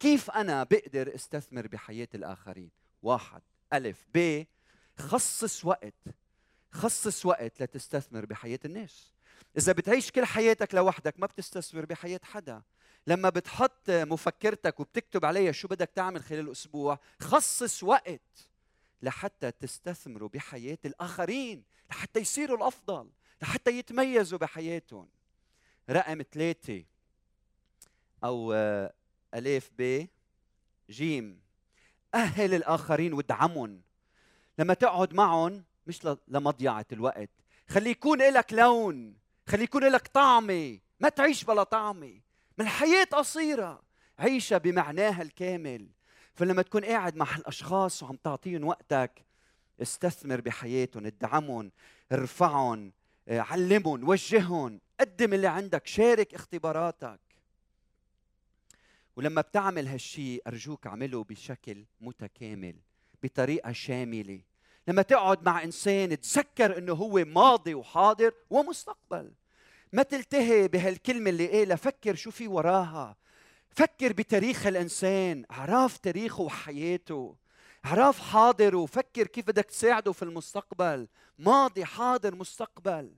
كيف 0.00 0.31
أنا 0.31 0.65
بقدر 0.65 1.15
استثمر 1.15 1.67
بحياة 1.67 2.09
الآخرين؟ 2.15 2.71
واحد. 3.03 3.43
ألف. 3.73 4.07
ب. 4.15 4.45
خصص 4.99 5.65
وقت. 5.65 5.95
خصص 6.71 7.27
وقت 7.27 7.62
لتستثمر 7.62 8.27
بحياة 8.27 8.59
الناس. 8.65 9.12
إذا 9.57 9.73
بتعيش 9.73 10.11
كل 10.11 10.25
حياتك 10.25 10.75
لوحدك 10.75 11.21
ما 11.21 11.27
بتستثمر 11.27 11.85
بحياة 11.85 12.21
حدا. 12.23 12.62
لما 13.09 13.29
بتحط 13.29 13.91
مفكرتك 13.91 14.81
وبتكتب 14.81 15.25
عليها 15.25 15.53
شو 15.53 15.69
بدك 15.69 15.91
تعمل 15.95 16.23
خلال 16.23 16.41
الأسبوع 16.41 16.99
خصص 17.21 17.83
وقت 17.83 18.49
لحتى 19.03 19.50
تستثمروا 19.50 20.29
بحياة 20.29 20.79
الآخرين 20.85 21.65
لحتى 21.91 22.21
يصيروا 22.21 22.57
الأفضل 22.57 23.11
لحتى 23.43 23.71
يتميزوا 23.71 24.38
بحياتهم. 24.38 25.09
رقم 25.91 26.23
ثلاثة 26.33 26.85
أو 28.25 28.53
ألف 29.35 29.71
ب 29.79 30.07
جيم. 30.91 31.41
أهل 32.15 32.55
الآخرين 32.55 33.12
وادعمهم. 33.12 33.83
لما 34.59 34.75
تقعد 34.75 35.15
معهم 35.15 35.65
مش 35.87 36.09
لمضيعة 36.29 36.87
الوقت. 36.93 37.31
خلي 37.69 37.91
يكون 37.91 38.19
لك 38.19 38.53
لون 38.53 39.17
خلي 39.47 39.65
يكون 39.65 39.85
لك 39.85 40.09
طعمة. 40.09 40.79
ما 41.00 41.09
تعيش 41.09 41.45
بلا 41.45 41.62
طعمة. 41.62 42.28
من 42.59 42.65
الحياة 42.65 43.05
قصيرة. 43.05 43.83
عيشها 44.19 44.59
بمعناها 44.59 45.23
الكامل. 45.23 45.88
فلما 46.35 46.62
تكون 46.62 46.85
قاعد 46.85 47.17
مع 47.17 47.37
الأشخاص 47.37 48.03
وعم 48.03 48.17
تعطيهم 48.17 48.65
وقتك 48.65 49.25
استثمر 49.83 50.41
بحياتهم 50.41 51.07
ادعمهم 51.07 51.73
ارفعهم 52.12 52.93
علمهم 53.29 54.09
وجههم. 54.09 54.81
قدم 55.00 55.33
اللي 55.35 55.47
عندك 55.47 55.87
شارك 55.87 56.35
اختباراتك. 56.35 57.21
ولما 59.17 59.41
بتعمل 59.41 59.88
هالشيء 59.88 60.43
أرجوك 60.47 60.87
اعمله 60.87 61.25
بشكل 61.25 61.85
متكامل 62.00 62.77
بطريقة 63.23 63.73
شاملة. 63.73 64.41
لما 64.88 65.03
تقعد 65.03 65.47
مع 65.47 65.62
إنسان 65.62 66.21
تذكر 66.21 66.79
إنه 66.79 66.93
هو 66.93 67.25
ماضي 67.25 67.75
وحاضر 67.75 68.33
ومستقبل. 68.50 69.33
ما 69.92 70.02
تلتهي 70.02 70.68
بهالكلمة 70.68 71.30
اللي 71.30 71.47
قالها 71.47 71.76
فكر 71.76 72.14
شو 72.14 72.30
في 72.30 72.49
وراها. 72.49 73.16
فكر 73.71 74.12
بتاريخ 74.12 74.66
الإنسان. 74.66 75.45
عرف 75.50 75.99
تاريخه 75.99 76.42
وحياته. 76.42 77.37
عرف 77.85 78.21
حاضره. 78.21 78.87
فكر 78.87 79.26
كيف 79.26 79.47
بدك 79.47 79.64
تساعده 79.64 80.12
في 80.12 80.23
المستقبل. 80.23 81.09
ماضي 81.38 81.85
حاضر 81.85 82.35
مستقبل. 82.35 83.14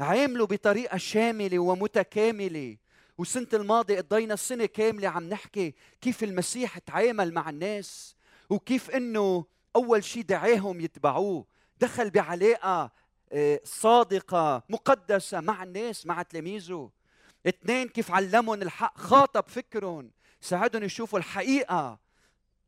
عامله 0.00 0.46
بطريقة 0.46 0.96
شاملة 0.96 1.58
ومتكاملة. 1.58 2.76
وسنة 3.18 3.48
الماضي 3.54 3.96
قضينا 3.96 4.34
السنة 4.34 4.66
كاملة 4.66 5.08
عم 5.08 5.28
نحكي 5.28 5.74
كيف 6.00 6.24
المسيح 6.24 6.78
تعامل 6.78 7.34
مع 7.34 7.50
الناس. 7.50 8.16
وكيف 8.50 8.90
إنه 8.90 9.44
أول 9.76 10.04
شيء 10.04 10.22
دعاهم 10.22 10.80
يتبعوه. 10.80 11.46
دخل 11.80 12.10
بعلاقة. 12.10 12.90
صادقة 13.64 14.62
مقدسة 14.68 15.40
مع 15.40 15.62
الناس 15.62 16.06
مع 16.06 16.22
تلاميذه. 16.22 16.90
اثنين 17.46 17.88
كيف 17.88 18.10
علمهم 18.10 18.62
الحق 18.62 18.98
خاطب 18.98 19.48
فكرهم. 19.48 20.10
ساعدهم 20.40 20.82
يشوفوا 20.82 21.18
الحقيقة. 21.18 21.98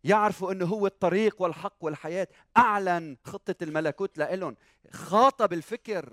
يعرفوا 0.04 0.52
إنه 0.52 0.66
هو 0.66 0.86
الطريق 0.86 1.42
والحق 1.42 1.76
والحياة. 1.80 2.28
أعلن 2.56 3.16
خطة 3.24 3.54
الملكوت 3.62 4.18
لهم 4.18 4.56
خاطب 4.92 5.52
الفكر. 5.52 6.12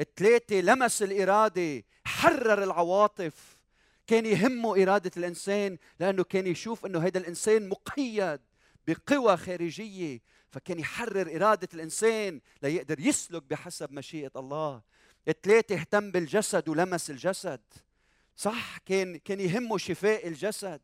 الثلاثه 0.00 0.60
لمس 0.60 1.02
الإرادة. 1.02 1.84
حرر 2.04 2.62
العواطف. 2.62 3.58
كان 4.06 4.26
يهمه 4.26 4.82
إرادة 4.82 5.10
الإنسان 5.16 5.78
لأنه 6.00 6.24
كان 6.24 6.46
يشوف 6.46 6.86
أنه 6.86 6.98
هذا 6.98 7.18
الإنسان 7.18 7.68
مقيد 7.68 8.40
بقوى 8.86 9.36
خارجية. 9.36 10.20
فكان 10.50 10.78
يحرر 10.78 11.36
إرادة 11.36 11.68
الإنسان 11.74 12.40
ليقدر 12.62 13.00
يسلك 13.00 13.42
بحسب 13.42 13.92
مشيئة 13.92 14.32
الله. 14.36 14.82
ثلاثة 15.42 15.74
اهتم 15.74 16.10
بالجسد 16.10 16.68
ولمس 16.68 17.10
الجسد. 17.10 17.60
صح 18.36 18.78
كان 18.78 19.16
كان 19.16 19.40
يهمه 19.40 19.78
شفاء 19.78 20.28
الجسد 20.28 20.80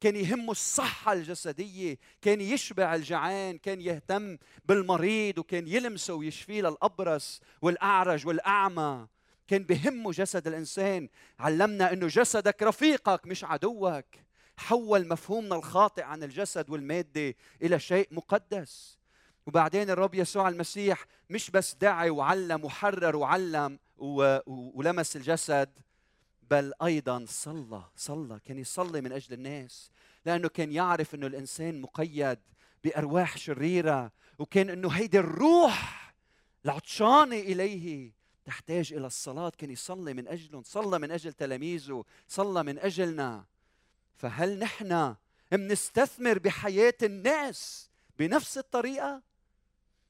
كان 0.00 0.16
يهمه 0.16 0.50
الصحة 0.50 1.12
الجسدية 1.12 1.98
كان 2.22 2.40
يشبع 2.40 2.94
الجعان 2.94 3.58
كان 3.58 3.80
يهتم 3.80 4.38
بالمريض 4.64 5.38
وكان 5.38 5.68
يلمسه 5.68 6.14
ويشفيه 6.14 6.62
للأبرص 6.62 7.40
والأعرج 7.62 8.26
والأعمى. 8.26 9.06
كان 9.48 9.62
بهمه 9.62 10.10
جسد 10.10 10.46
الإنسان. 10.46 11.08
علمنا 11.38 11.92
أنه 11.92 12.06
جسدك 12.06 12.62
رفيقك 12.62 13.26
مش 13.26 13.44
عدوك. 13.44 14.04
حول 14.56 15.08
مفهومنا 15.08 15.56
الخاطئ 15.56 16.02
عن 16.02 16.22
الجسد 16.22 16.70
والمادة 16.70 17.34
إلى 17.62 17.78
شيء 17.80 18.08
مقدس. 18.10 18.98
وبعدين 19.46 19.90
الرب 19.90 20.14
يسوع 20.14 20.48
المسيح 20.48 21.06
مش 21.30 21.50
بس 21.50 21.74
دعي 21.74 22.10
وعلم 22.10 22.64
وحرر 22.64 23.16
وعلم 23.16 23.78
ولمس 24.46 25.16
الجسد 25.16 25.78
بل 26.50 26.72
أيضا 26.82 27.24
صلى 27.28 27.84
صلى. 27.96 28.40
كان 28.44 28.58
يصلي 28.58 29.00
من 29.00 29.12
أجل 29.12 29.32
الناس 29.32 29.90
لأنه 30.26 30.48
كان 30.48 30.72
يعرف 30.72 31.14
إنه 31.14 31.26
الإنسان 31.26 31.80
مقيد 31.80 32.38
بأرواح 32.84 33.36
شريرة 33.36 34.12
وكان 34.38 34.70
إنه 34.70 34.88
هيدي 34.88 35.18
الروح 35.18 36.14
العطشانة 36.64 37.36
إليه 37.36 38.12
تحتاج 38.44 38.92
إلى 38.92 39.06
الصلاة. 39.06 39.52
كان 39.58 39.70
يصلي 39.70 40.14
من 40.14 40.28
أجلهم 40.28 40.62
صلى 40.62 40.98
من 40.98 41.10
أجل 41.10 41.32
تلاميذه 41.32 42.04
صلى 42.28 42.62
من 42.62 42.78
أجلنا. 42.78 43.44
فهل 44.16 44.58
نحن 44.58 45.14
منستثمر 45.52 46.38
بحياة 46.38 46.94
الناس 47.02 47.90
بنفس 48.18 48.58
الطريقة؟ 48.58 49.22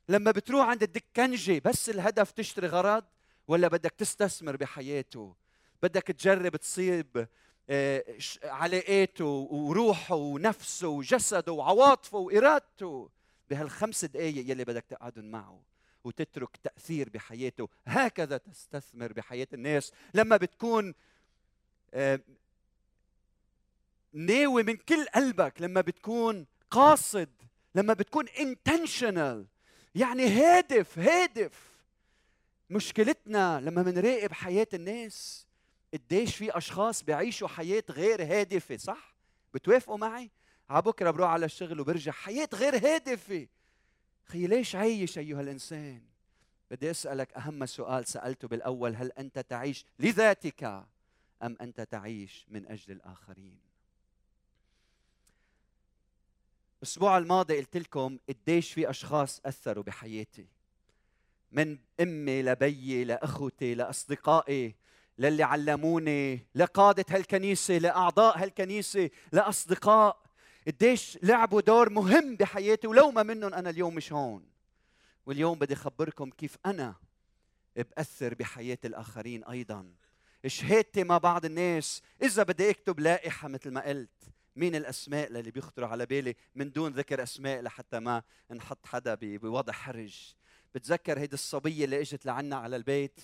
لما 0.09 0.31
بتروح 0.31 0.69
عند 0.69 0.83
الدكنجي 0.83 1.61
بس 1.61 1.91
الهدف 1.91 2.31
تشتري 2.31 2.67
غرض 2.67 3.05
ولا 3.49 3.69
بدك 3.69 3.91
تستثمر 3.91 4.57
بحياته؟ 4.57 5.35
بدك 5.83 6.03
تجرب 6.03 6.57
تصيب 6.57 7.29
آه، 7.71 8.05
علاقاته 8.45 9.25
وروحه 9.51 10.15
ونفسه 10.15 10.89
وجسده 10.89 11.53
وعواطفه 11.53 12.19
وإرادته 12.19 13.11
بهالخمس 13.51 14.05
دقائق 14.05 14.51
يلي 14.51 14.65
بدك 14.65 14.85
تقعدهم 14.89 15.25
معه 15.25 15.63
وتترك 16.05 16.57
تأثير 16.57 17.09
بحياته. 17.09 17.69
هكذا 17.87 18.37
تستثمر 18.37 19.13
بحياة 19.13 19.49
الناس. 19.53 19.93
لما 20.15 20.37
بتكون 20.37 20.95
آه، 21.95 22.21
ناوي 24.13 24.63
من 24.63 24.77
كل 24.77 25.05
قلبك 25.05 25.63
لما 25.63 25.81
بتكون 25.81 26.47
قاصد 26.71 27.31
لما 27.75 27.95
بتكون 27.95 28.27
intentional 28.27 29.54
يعني 29.95 30.29
هادف 30.29 30.99
هادف 30.99 31.75
مشكلتنا 32.71 33.61
لما 33.61 33.83
بنراقب 33.83 34.33
حياة 34.33 34.67
الناس 34.75 35.47
قديش 35.95 36.37
في 36.37 36.57
أشخاص 36.59 37.03
بيعيشوا 37.03 37.49
حياة 37.49 37.85
غير 37.91 38.23
هادفة 38.23 38.77
صح؟ 38.77 39.15
بتوافقوا 39.55 39.97
معي؟ 39.97 40.31
على 40.71 40.83
بكرة 40.83 41.11
بروح 41.11 41.31
على 41.31 41.47
الشغل 41.47 41.81
وبرجع 41.81 42.13
حياة 42.13 42.49
غير 42.55 42.77
هادفة 42.77 43.47
خي 44.25 44.47
ليش 44.47 44.75
عايش 44.75 45.19
أيها 45.19 45.41
الإنسان؟ 45.41 46.03
بدي 46.71 46.91
أسألك 46.91 47.33
أهم 47.33 47.67
سؤال 47.67 48.07
سألته 48.07 48.49
بالأول 48.49 48.97
هل 48.97 49.13
أنت 49.13 49.39
تعيش 49.39 49.85
لذاتك 49.99 50.65
أم 51.43 51.57
أنت 51.61 51.81
تعيش 51.81 52.47
من 52.49 52.67
أجل 52.67 52.93
الآخرين؟ 52.93 53.74
الأسبوع 56.85 57.19
الماضي 57.19 57.57
قلت 57.57 57.77
لكم 57.77 58.19
قديش 58.29 58.73
في 58.73 58.91
أشخاص 58.91 59.41
أثروا 59.47 59.85
بحياتي. 59.85 60.47
من 61.53 61.79
أمي 62.01 62.43
لبيي 62.43 63.05
لأخوتي 63.05 63.75
لأصدقائي 63.75 64.75
للي 65.19 65.43
علموني 65.43 66.47
لقادة 66.55 67.05
هالكنيسة 67.09 67.79
لأعضاء 67.79 68.43
هالكنيسة 68.43 69.11
لأصدقاء. 69.33 70.23
قديش 70.67 71.19
لعبوا 71.23 71.61
دور 71.61 71.91
مهم 71.91 72.37
بحياتي 72.37 72.87
ولو 72.87 73.11
ما 73.11 73.23
منهم 73.23 73.55
أنا 73.55 73.71
اليوم 73.71 73.95
مش 73.95 74.13
هون. 74.13 74.47
واليوم 75.27 75.59
بدي 75.59 75.75
أخبركم 75.75 76.31
كيف 76.31 76.57
أنا 76.67 76.95
بأثر 77.77 78.35
بحياة 78.35 78.79
الآخرين 78.85 79.45
أيضا. 79.45 79.95
شهادتي 80.47 81.05
مع 81.05 81.19
بعض 81.19 81.45
الناس 81.45 82.03
إذا 82.23 82.43
بدي 82.43 82.71
أكتب 82.71 83.01
لائحة 83.01 83.49
مثل 83.49 83.71
ما 83.71 83.89
قلت. 83.89 84.35
مين 84.57 84.75
الأسماء 84.75 85.27
اللي 85.27 85.51
بيخطروا 85.51 85.89
على 85.89 86.07
بالي؟ 86.07 86.35
من 86.55 86.73
دون 86.73 86.93
ذكر 86.93 87.23
أسماء 87.23 87.61
لحتى 87.61 88.01
ما 88.01 88.23
نحط 88.51 88.87
حدا 88.87 89.17
بوضع 89.21 89.73
حرج. 89.73 90.35
بتذكر 90.75 91.19
هيدي 91.19 91.35
الصبية 91.35 91.85
اللي 91.85 92.01
إجت 92.01 92.27
لعنا 92.27 92.57
على 92.57 92.77
البيت 92.77 93.21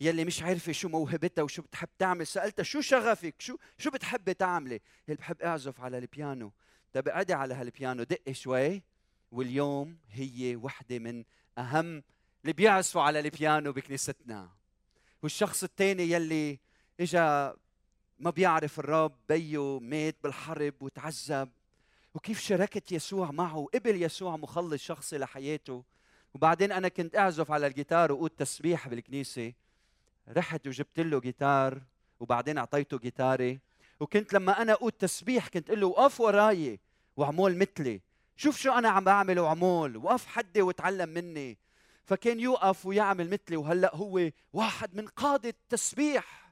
يلي 0.00 0.24
مش 0.24 0.42
عارفة 0.42 0.72
شو 0.72 0.88
موهبتها 0.88 1.42
وشو 1.42 1.62
بتحب 1.62 1.88
تعمل. 1.98 2.26
سألتها 2.26 2.62
شو 2.62 2.80
شغفك؟ 2.80 3.34
شو 3.38 3.56
شو 3.78 3.90
بتحبي 3.90 4.34
تعملي؟ 4.34 4.80
هي 5.08 5.14
بحب 5.14 5.42
أعزف 5.42 5.80
على 5.80 5.98
البيانو. 5.98 6.52
طب 6.92 7.08
اقعدي 7.08 7.32
على 7.32 7.54
هالبيانو 7.54 8.02
دقي 8.02 8.34
شوي. 8.34 8.82
واليوم 9.32 9.98
هي 10.10 10.56
وحدة 10.56 10.98
من 10.98 11.24
أهم 11.58 12.02
اللي 12.42 12.52
بيعزفوا 12.52 13.02
على 13.02 13.20
البيانو 13.20 13.72
بكنيستنا. 13.72 14.50
والشخص 15.22 15.62
الثاني 15.62 16.02
يلي 16.10 16.58
إجا 17.00 17.56
ما 18.18 18.30
بيعرف 18.30 18.78
الرب 18.78 19.12
بيه 19.28 19.78
مات 19.78 20.16
بالحرب 20.22 20.74
وتعذب. 20.80 21.48
وكيف 22.14 22.40
شاركت 22.40 22.92
يسوع 22.92 23.30
معه؟ 23.30 23.56
وقبل 23.56 24.02
يسوع 24.02 24.36
مخلص 24.36 24.82
شخصي 24.82 25.18
لحياته. 25.18 25.84
وبعدين 26.34 26.72
أنا 26.72 26.88
كنت 26.88 27.16
أعزف 27.16 27.50
على 27.50 27.66
الجيتار 27.66 28.12
وأقول 28.12 28.30
تسبيح 28.30 28.88
بالكنيسة. 28.88 29.52
رحت 30.28 30.66
وجبت 30.66 31.00
له 31.00 31.20
جيتار 31.20 31.82
وبعدين 32.20 32.58
أعطيته 32.58 32.98
جيتاري. 32.98 33.58
وكنت 34.00 34.32
لما 34.32 34.62
أنا 34.62 34.72
أقول 34.72 34.92
تسبيح 34.92 35.48
كنت 35.48 35.68
أقول 35.70 35.80
له 35.80 35.86
وقف 35.86 36.20
وراي 36.20 36.80
وعمول 37.16 37.56
مثلي. 37.56 38.00
شوف 38.36 38.58
شو 38.58 38.72
أنا 38.72 38.88
عم 38.88 39.04
بعمل 39.04 39.38
وعمول. 39.38 39.96
وقف 39.96 40.26
حدي 40.26 40.62
وتعلم 40.62 41.08
مني. 41.08 41.58
فكان 42.04 42.40
يوقف 42.40 42.86
ويعمل 42.86 43.30
مثلي. 43.30 43.56
وهلأ 43.56 43.96
هو 43.96 44.30
واحد 44.52 44.94
من 44.94 45.06
قادة 45.06 45.48
التسبيح 45.48 46.47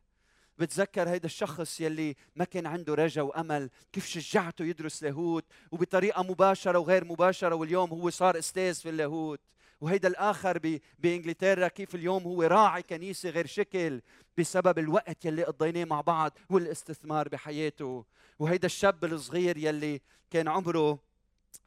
بتذكر 0.59 1.09
هيدا 1.09 1.27
الشخص 1.27 1.81
يلي 1.81 2.16
ما 2.37 2.45
كان 2.45 2.66
عنده 2.66 2.95
رجا 2.95 3.23
وأمل؟ 3.23 3.71
كيف 3.92 4.07
شجعته 4.07 4.64
يدرس 4.64 5.03
لاهوت؟ 5.03 5.45
وبطريقة 5.73 6.23
مباشرة 6.23 6.79
وغير 6.79 7.05
مباشرة 7.05 7.55
واليوم 7.55 7.90
هو 7.90 8.11
صار 8.11 8.38
أستاذ 8.38 8.75
في 8.75 8.88
اللاهوت. 8.88 9.40
وهيدا 9.81 10.09
الآخر 10.09 10.79
بإنجلترا 10.99 11.69
كيف 11.69 11.95
اليوم 11.95 12.23
هو 12.23 12.42
راعي 12.42 12.83
كنيسة 12.83 13.31
غير 13.31 13.47
شكل 13.47 14.01
بسبب 14.38 14.79
الوقت 14.79 15.25
يلي 15.25 15.45
قضيناه 15.45 15.85
مع 15.85 16.01
بعض 16.01 16.38
والاستثمار 16.51 17.29
بحياته. 17.29 18.05
وهيدا 18.38 18.66
الشاب 18.66 19.05
الصغير 19.05 19.57
يلي 19.57 20.01
كان 20.31 20.49
عمره 20.49 20.99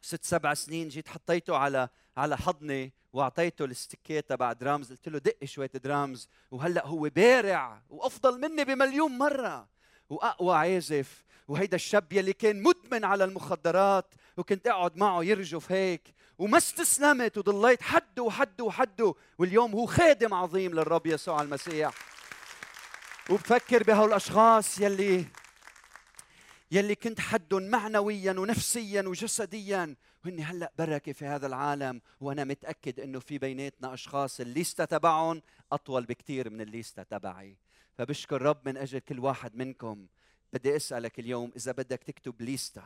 ست 0.01 0.25
سبع 0.25 0.53
سنين 0.53 0.87
جيت 0.87 1.07
حطيته 1.07 1.57
على 1.57 1.89
على 2.19 2.37
حضني 2.37 2.93
وأعطيته 3.13 3.65
الستيكات 3.65 4.29
تبع 4.29 4.53
درامز 4.53 4.91
قلت 4.91 5.09
له 5.09 5.19
دق 5.19 5.45
شوية 5.45 5.71
درامز 5.83 6.29
وهلأ 6.51 6.85
هو 6.87 7.09
بارع 7.15 7.81
وأفضل 7.89 8.39
مني 8.41 8.63
بمليون 8.65 9.17
مرة. 9.17 9.67
وأقوى 10.09 10.55
عازف 10.55 11.23
وهيدا 11.47 11.75
الشاب 11.75 12.13
يلي 12.13 12.33
كان 12.33 12.63
مدمن 12.63 13.05
على 13.05 13.23
المخدرات 13.23 14.13
وكنت 14.37 14.67
أقعد 14.67 14.97
معه 14.97 15.23
يرجف 15.23 15.71
هيك. 15.71 16.13
وما 16.37 16.57
استسلمت 16.57 17.37
وضليت 17.37 17.81
حده 17.81 18.23
وحده 18.23 18.63
وحده. 18.63 19.13
واليوم 19.37 19.71
هو 19.71 19.85
خادم 19.85 20.33
عظيم 20.33 20.73
للرب 20.73 21.07
يسوع 21.07 21.41
المسيح. 21.41 21.93
وبفكر 23.29 23.83
بهول 23.83 24.09
الاشخاص 24.09 24.79
يلي 24.79 25.25
يلي 26.71 26.95
كنت 26.95 27.19
حدهم 27.19 27.63
معنويا 27.63 28.31
ونفسيا 28.31 29.01
وجسديا. 29.01 29.95
وهن 30.25 30.39
هلأ 30.39 30.71
بركة 30.77 31.11
في 31.11 31.25
هذا 31.25 31.47
العالم 31.47 32.01
وأنا 32.21 32.43
متأكد 32.43 32.99
إنه 32.99 33.19
في 33.19 33.37
بيناتنا 33.37 33.93
أشخاص 33.93 34.39
الليسته 34.39 34.85
تبعهم 34.85 35.41
أطول 35.71 36.05
بكثير 36.05 36.49
من 36.49 36.61
الليسته 36.61 37.03
تبعي 37.03 37.57
فبشكر 37.93 38.41
رب 38.41 38.67
من 38.67 38.77
أجل 38.77 38.99
كل 38.99 39.19
واحد 39.19 39.55
منكم. 39.55 40.07
بدي 40.53 40.75
أسألك 40.75 41.19
اليوم 41.19 41.51
إذا 41.55 41.71
بدك 41.71 42.03
تكتب 42.03 42.41
ليستة 42.41 42.83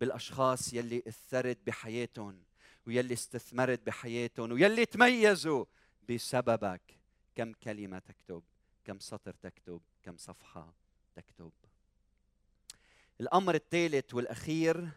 بالأشخاص 0.00 0.74
يلي 0.74 1.02
اثرت 1.08 1.58
بحياتهم 1.66 2.42
ويلي 2.86 3.14
استثمرت 3.14 3.86
بحياتهم 3.86 4.52
ويلي 4.52 4.86
تميزوا 4.86 5.64
بسببك. 6.08 6.82
كم 7.34 7.52
كلمة 7.52 7.98
تكتب؟ 7.98 8.42
كم 8.84 8.98
سطر 8.98 9.34
تكتب؟ 9.42 9.80
كم 10.02 10.16
صفحة 10.16 10.74
تكتب؟ 11.16 11.52
الأمر 13.20 13.54
الثالث 13.54 14.14
والأخير 14.14 14.90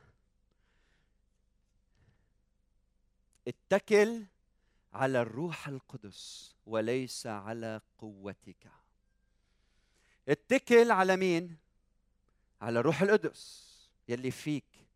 اتكل 3.48 4.26
على 4.94 5.22
الروح 5.22 5.68
القدس 5.68 6.56
وليس 6.66 7.28
على 7.28 7.82
قوتك. 7.98 8.72
اتكل 10.28 10.92
على 10.92 11.18
مين؟ 11.18 11.58
على 12.62 12.80
الروح 12.80 13.02
القدس 13.02 13.72
يلي 14.08 14.32
فيك 14.32 14.88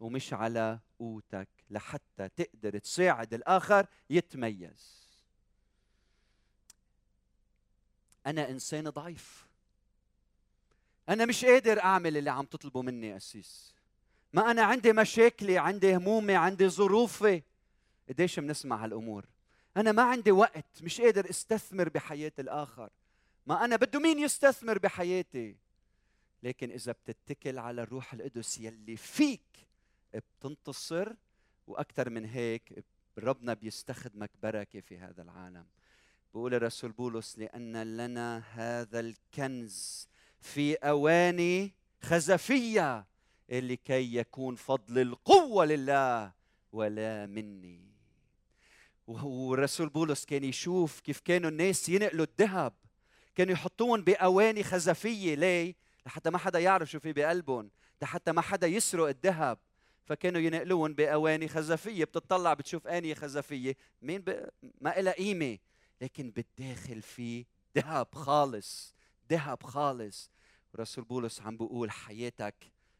ومش 0.00 0.32
على 0.32 0.78
قوتك 0.98 1.48
لحتى 1.70 2.28
تقدر 2.28 2.78
تساعد 2.78 3.34
الآخر 3.34 3.86
يتميز. 4.10 5.08
أنا 8.26 8.50
إنسان 8.50 8.90
ضعيف. 8.90 9.43
أنا 11.08 11.24
مش 11.26 11.44
قادر 11.44 11.80
أعمل 11.80 12.16
اللي 12.16 12.30
عم 12.30 12.44
تطلبه 12.44 12.82
مني 12.82 13.16
أسيس. 13.16 13.74
ما 14.32 14.50
أنا 14.50 14.62
عندي 14.62 14.92
مشاكلي 14.92 15.58
عندي 15.58 15.96
همومي 15.96 16.34
عندي 16.34 16.68
ظروفي. 16.68 17.42
قديش 18.08 18.40
بنسمع 18.40 18.84
هالأمور؟ 18.84 19.24
أنا 19.76 19.92
ما 19.92 20.02
عندي 20.02 20.30
وقت 20.30 20.82
مش 20.82 21.00
قادر 21.00 21.30
أستثمر 21.30 21.88
بحياه 21.88 22.32
الآخر. 22.38 22.90
ما 23.46 23.64
أنا 23.64 23.76
بده 23.76 23.98
مين 24.00 24.18
يستثمر 24.18 24.78
بحياتي؟ 24.78 25.56
لكن 26.42 26.70
إذا 26.70 26.92
بتتكل 26.92 27.58
على 27.58 27.82
الروح 27.82 28.14
القدس 28.14 28.58
يلي 28.58 28.96
فيك 28.96 29.66
بتنتصر 30.14 31.12
وأكثر 31.66 32.10
من 32.10 32.24
هيك 32.24 32.84
ربنا 33.18 33.54
بيستخدمك 33.54 34.30
بركة 34.42 34.80
في 34.80 34.98
هذا 34.98 35.22
العالم. 35.22 35.66
بقول 36.34 36.54
الرسول 36.54 36.92
بولس 36.92 37.38
لأن 37.38 37.96
لنا 37.96 38.42
هذا 38.52 39.00
الكنز 39.00 40.08
في 40.44 40.74
أواني 40.74 41.72
خزفية 42.02 43.06
لكي 43.48 44.16
يكون 44.16 44.54
فضل 44.56 44.98
القوة 44.98 45.64
لله 45.64 46.32
ولا 46.72 47.26
مني. 47.26 47.80
والرسول 49.06 49.88
بولس 49.88 50.24
كان 50.24 50.44
يشوف 50.44 51.00
كيف 51.00 51.20
كانوا 51.20 51.50
الناس 51.50 51.88
ينقلوا 51.88 52.26
الذهب. 52.26 52.72
كانوا 53.34 53.52
يحطوهم 53.52 54.04
بأواني 54.04 54.62
خزفية 54.62 55.34
ليه؟ 55.34 55.74
لحتى 56.06 56.30
ما 56.30 56.38
حدا 56.38 56.58
يعرف 56.58 56.90
شو 56.90 57.00
في 57.00 57.12
بقلبهم 57.12 57.70
لحتى 58.02 58.32
ما 58.32 58.40
حدا 58.40 58.66
يسرق 58.66 59.08
الذهب. 59.08 59.58
فكانوا 60.04 60.40
ينقلوهم 60.40 60.94
بأواني 60.94 61.48
خزفية. 61.48 62.04
بتطلع 62.04 62.54
بتشوف 62.54 62.86
انيه 62.86 63.14
خزفية؟ 63.14 63.76
مين 64.02 64.20
ب... 64.20 64.48
ما 64.80 64.90
لها 64.90 65.12
قيمة. 65.12 65.58
لكن 66.00 66.30
بالداخل 66.30 67.02
في 67.02 67.46
ذهب 67.76 68.14
خالص 68.14 68.94
ذهب 69.30 69.62
خالص. 69.62 70.33
رسول 70.76 71.04
بولس 71.04 71.40
عم 71.40 71.56
بيقول 71.56 71.90
حياتك 71.90 72.54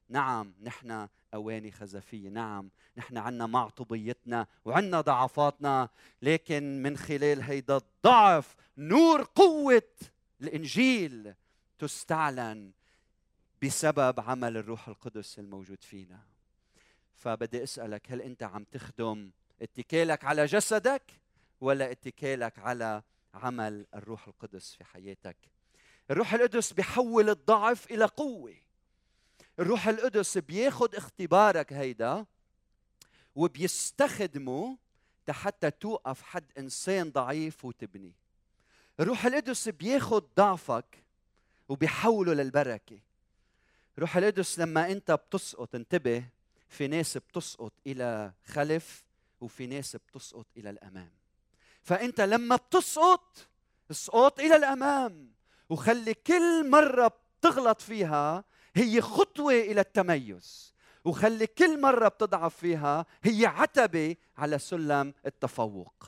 نعم 0.08 0.54
نحن 0.62 1.08
أواني 1.34 1.70
خزفية 1.70 2.28
نعم 2.28 2.70
نحن 2.96 3.16
عنا 3.16 3.46
معطوبيتنا 3.46 4.46
وعنا 4.64 5.00
ضعفاتنا 5.00 5.88
لكن 6.22 6.82
من 6.82 6.96
خلال 6.96 7.42
هيدا 7.42 7.76
الضعف 7.76 8.56
نور 8.78 9.22
قوة 9.22 9.90
الإنجيل 10.40 11.34
تستعلن 11.78 12.72
بسبب 13.62 14.20
عمل 14.20 14.56
الروح 14.56 14.88
القدس 14.88 15.38
الموجود 15.38 15.82
فينا. 15.82 16.20
فبدي 17.14 17.62
أسألك 17.62 18.12
هل 18.12 18.22
أنت 18.22 18.42
عم 18.42 18.64
تخدم 18.64 19.30
اتكالك 19.62 20.24
على 20.24 20.44
جسدك 20.46 21.02
ولا 21.60 21.90
اتكالك 21.90 22.58
على 22.58 23.02
عمل 23.34 23.86
الروح 23.94 24.28
القدس 24.28 24.74
في 24.74 24.84
حياتك؟ 24.84 25.36
الروح 26.10 26.34
القدس 26.34 26.72
بيحول 26.72 27.30
الضعف 27.30 27.90
إلى 27.90 28.04
قوة. 28.04 28.54
الروح 29.58 29.88
القدس 29.88 30.38
بياخد 30.38 30.94
اختبارك 30.94 31.72
هيدا 31.72 32.26
وبيستخدمه 33.34 34.78
حتى 35.30 35.70
توقف 35.70 36.22
حد 36.22 36.52
إنسان 36.58 37.10
ضعيف 37.10 37.64
وتبني. 37.64 38.14
الروح 39.00 39.26
القدس 39.26 39.68
بياخد 39.68 40.24
ضعفك 40.36 41.04
وبيحوله 41.68 42.34
للبركة. 42.34 42.98
روح 43.98 44.16
القدس 44.16 44.58
لما 44.58 44.92
أنت 44.92 45.10
بتسقط 45.10 45.74
انتبه 45.74 46.24
في 46.68 46.86
ناس 46.86 47.18
بتسقط 47.18 47.72
إلى 47.86 48.32
خلف 48.44 49.04
وفي 49.40 49.66
ناس 49.66 49.96
بتسقط 49.96 50.46
إلى 50.56 50.70
الأمام. 50.70 51.10
فأنت 51.82 52.20
لما 52.20 52.56
بتسقط 52.56 53.48
اسقط 53.90 54.40
إلى 54.40 54.56
الأمام. 54.56 55.33
وخلي 55.70 56.14
كل 56.14 56.70
مرة 56.70 57.08
بتغلط 57.40 57.80
فيها 57.80 58.44
هي 58.74 59.00
خطوة 59.00 59.52
إلى 59.52 59.80
التميز 59.80 60.74
وخلي 61.04 61.46
كل 61.46 61.80
مرة 61.80 62.08
بتضعف 62.08 62.56
فيها 62.56 63.06
هي 63.22 63.46
عتبة 63.46 64.16
على 64.36 64.58
سلم 64.58 65.14
التفوق. 65.26 66.04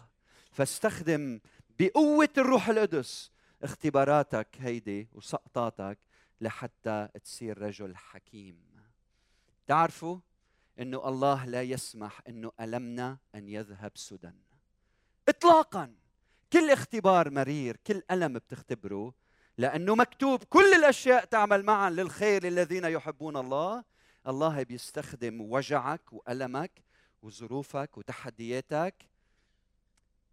فاستخدم 0.53 1.41
بقوة 1.79 2.29
الروح 2.39 2.69
القدس 2.69 3.31
اختباراتك 3.63 4.49
هيدي 4.61 5.09
وسقطاتك 5.13 5.99
لحتى 6.41 7.09
تصير 7.25 7.63
رجل 7.63 7.97
حكيم. 7.97 8.67
تعرفوا 9.67 10.19
إنه 10.81 11.09
الله 11.09 11.45
لا 11.45 11.63
يسمح 11.63 12.21
إنه 12.29 12.53
ألمنا 12.61 13.19
أن 13.35 13.49
يذهب 13.49 13.93
سدى. 13.95 14.33
اطلاقا 15.29 15.95
كل 16.53 16.71
اختبار 16.71 17.31
مرير 17.31 17.77
كل 17.87 18.03
ألم 18.11 18.33
بتختبره 18.33 19.15
لأنه 19.59 19.95
مكتوب 19.95 20.45
كل 20.45 20.75
الأشياء 20.75 21.25
تعمل 21.25 21.63
معا 21.63 21.91
للخير 21.91 22.45
للذين 22.45 22.85
يحبون 22.85 23.37
الله. 23.37 23.85
الله 24.27 24.63
بيستخدم 24.63 25.41
وجعك 25.41 26.13
وألمك 26.13 26.83
وظروفك 27.23 27.99
وتحدياتك 27.99 28.95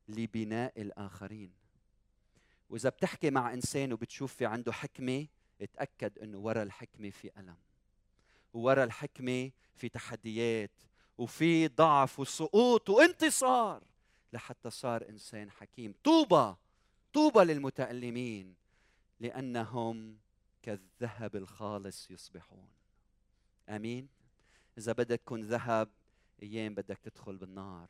لبناء 0.07 0.81
الآخرين. 0.81 1.53
وإذا 2.69 2.89
بتحكي 2.89 3.29
مع 3.29 3.53
إنسان 3.53 3.93
وبتشوف 3.93 4.33
في 4.33 4.45
عنده 4.45 4.71
حكمة 4.71 5.27
اتأكد 5.61 6.19
إنه 6.19 6.37
ورا 6.37 6.63
الحكمة 6.63 7.09
في 7.09 7.31
ألم. 7.37 7.57
وورا 8.53 8.83
الحكمة 8.83 9.51
في 9.75 9.89
تحديات 9.89 10.71
وفي 11.17 11.67
ضعف 11.67 12.19
وسقوط 12.19 12.89
وانتصار 12.89 13.83
لحتى 14.33 14.69
صار 14.69 15.09
إنسان 15.09 15.51
حكيم. 15.51 15.93
طوبى 16.03 16.55
طوبى 17.13 17.39
للمتألمين. 17.39 18.62
لأنهم 19.23 20.17
كالذهب 20.61 21.35
الخالص 21.35 22.11
يصبحون. 22.11 22.67
آمين. 23.69 24.07
إذا 24.77 24.91
بدك 24.91 25.21
تكون 25.21 25.41
ذهب 25.41 25.89
أيام 26.43 26.75
بدك 26.75 26.97
تدخل 26.97 27.37
بالنار 27.37 27.87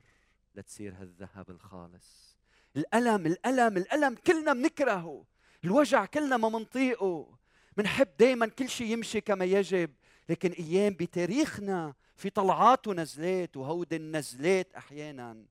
لتصير 0.56 0.94
هالذهب 0.94 1.50
الخالص. 1.50 2.38
الألم 2.78 3.26
الألم 3.26 3.78
الألم 3.78 4.16
كلنا 4.16 4.54
بنكرهه. 4.54 5.26
الوجع 5.64 6.06
كلنا 6.06 6.38
ما 6.38 6.50
منطيقه. 6.50 7.38
بنحب 7.78 8.08
دائما 8.20 8.48
كل 8.48 8.70
شيء 8.70 8.88
يمشي 8.88 9.22
كما 9.22 9.46
يجب. 9.46 9.94
لكن 10.30 10.52
أيام 10.52 10.94
بتاريخنا 10.94 11.94
في 12.16 12.30
طلعات 12.30 12.88
ونزلات 12.88 13.58
وهود 13.58 13.94
النزلات 13.94 14.74
أحيانا 14.74 15.46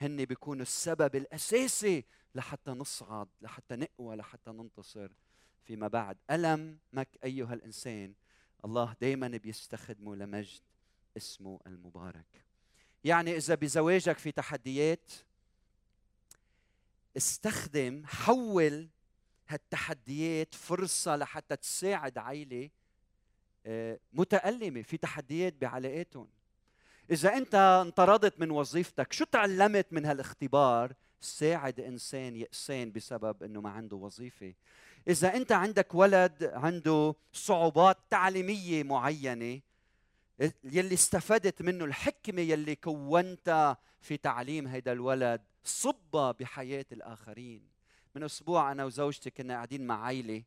هن 0.00 0.24
بيكونوا 0.24 0.62
السبب 0.62 1.16
الأساسي 1.16 2.04
لحتى 2.38 2.70
نصعد 2.70 3.28
لحتى 3.40 3.76
نقوى 3.76 4.16
لحتى 4.16 4.50
ننتصر 4.50 5.12
فيما 5.64 5.88
بعد. 5.88 6.16
ألمك 6.30 7.08
أيها 7.24 7.54
الإنسان؟ 7.54 8.14
الله 8.64 8.94
دائما 9.00 9.28
بيستخدمه 9.28 10.16
لمجد 10.16 10.60
اسمه 11.16 11.60
المبارك. 11.66 12.44
يعني 13.04 13.36
إذا 13.36 13.54
بزواجك 13.54 14.18
في 14.18 14.32
تحديات 14.32 15.12
استخدم 17.16 18.02
حول 18.06 18.88
هالتحديات 19.48 20.54
فرصة 20.54 21.16
لحتى 21.16 21.56
تساعد 21.56 22.18
عائلة 22.18 22.70
آه، 23.66 23.98
متألمة 24.12 24.82
في 24.82 24.96
تحديات 24.96 25.54
بعلاقاتهم. 25.54 26.28
إذا 27.10 27.36
أنت 27.36 27.54
انطردت 27.54 28.40
من 28.40 28.50
وظيفتك 28.50 29.12
شو 29.12 29.24
تعلمت 29.24 29.86
من 29.92 30.04
هالاختبار؟ 30.04 30.94
ساعد 31.20 31.80
إنسان 31.80 32.36
يأسان 32.36 32.92
بسبب 32.92 33.42
أنه 33.42 33.60
ما 33.60 33.70
عنده 33.70 33.96
وظيفة. 33.96 34.54
إذا 35.08 35.36
أنت 35.36 35.52
عندك 35.52 35.94
ولد 35.94 36.50
عنده 36.54 37.14
صعوبات 37.32 37.98
تعليمية 38.10 38.82
معينة 38.82 39.60
يلي 40.64 40.94
استفدت 40.94 41.62
منه 41.62 41.84
الحكمة 41.84 42.40
يلي 42.40 42.76
كونتها 42.76 43.78
في 44.00 44.16
تعليم 44.16 44.66
هيدا 44.66 44.92
الولد 44.92 45.42
صبها 45.64 46.32
بحياة 46.32 46.86
الآخرين. 46.92 47.68
من 48.14 48.22
أسبوع 48.22 48.72
أنا 48.72 48.84
وزوجتي 48.84 49.30
كنا 49.30 49.54
قاعدين 49.54 49.86
مع 49.86 50.04
عائلة 50.04 50.42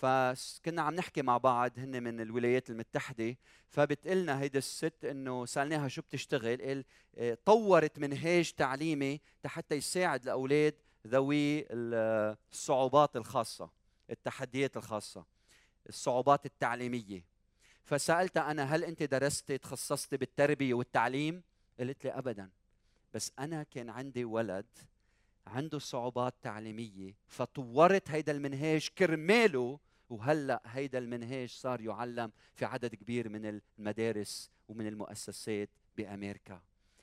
فكنا 0.00 0.82
عم 0.82 0.94
نحكي 0.94 1.22
مع 1.22 1.38
بعض 1.38 1.78
هن 1.78 2.02
من 2.02 2.20
الولايات 2.20 2.70
المتحدة 2.70 3.36
فبتقلنا 3.68 4.40
هيدي 4.40 4.58
الست 4.58 5.04
انه 5.04 5.46
سألناها 5.46 5.88
شو 5.88 6.02
بتشتغل 6.02 6.62
قال 6.62 6.84
آه، 7.18 7.38
طورت 7.44 7.98
منهاج 7.98 8.52
تعليمي 8.52 9.20
حتى 9.46 9.74
يساعد 9.74 10.22
الاولاد 10.22 10.74
ذوي 11.06 11.66
الصعوبات 11.70 13.16
الخاصة 13.16 13.70
التحديات 14.10 14.76
الخاصة 14.76 15.24
الصعوبات 15.88 16.46
التعليمية. 16.46 17.24
فسالتها 17.84 18.50
أنا 18.50 18.62
هل 18.74 18.84
انت 18.84 19.02
درستي 19.02 19.58
تخصصتي 19.58 20.16
بالتربية 20.16 20.74
والتعليم؟ 20.74 21.42
قالت 21.78 22.04
لي 22.04 22.10
ابدا. 22.10 22.50
بس 23.14 23.32
أنا 23.38 23.62
كان 23.62 23.90
عندي 23.90 24.24
ولد 24.24 24.66
عنده 25.46 25.78
صعوبات 25.78 26.34
تعليمية 26.42 27.14
فطورت 27.28 28.10
هيدا 28.10 28.32
المنهاج 28.32 28.88
كرماله 28.98 29.78
وهلأ 30.10 30.62
هيدا 30.66 30.98
المنهاج 30.98 31.48
صار 31.48 31.80
يعلم 31.80 32.32
في 32.54 32.64
عدد 32.64 32.94
كبير 32.94 33.28
من 33.28 33.60
المدارس 33.78 34.50
ومن 34.68 34.86
المؤسسات 34.86 35.68
بأمريكا. 35.96 36.62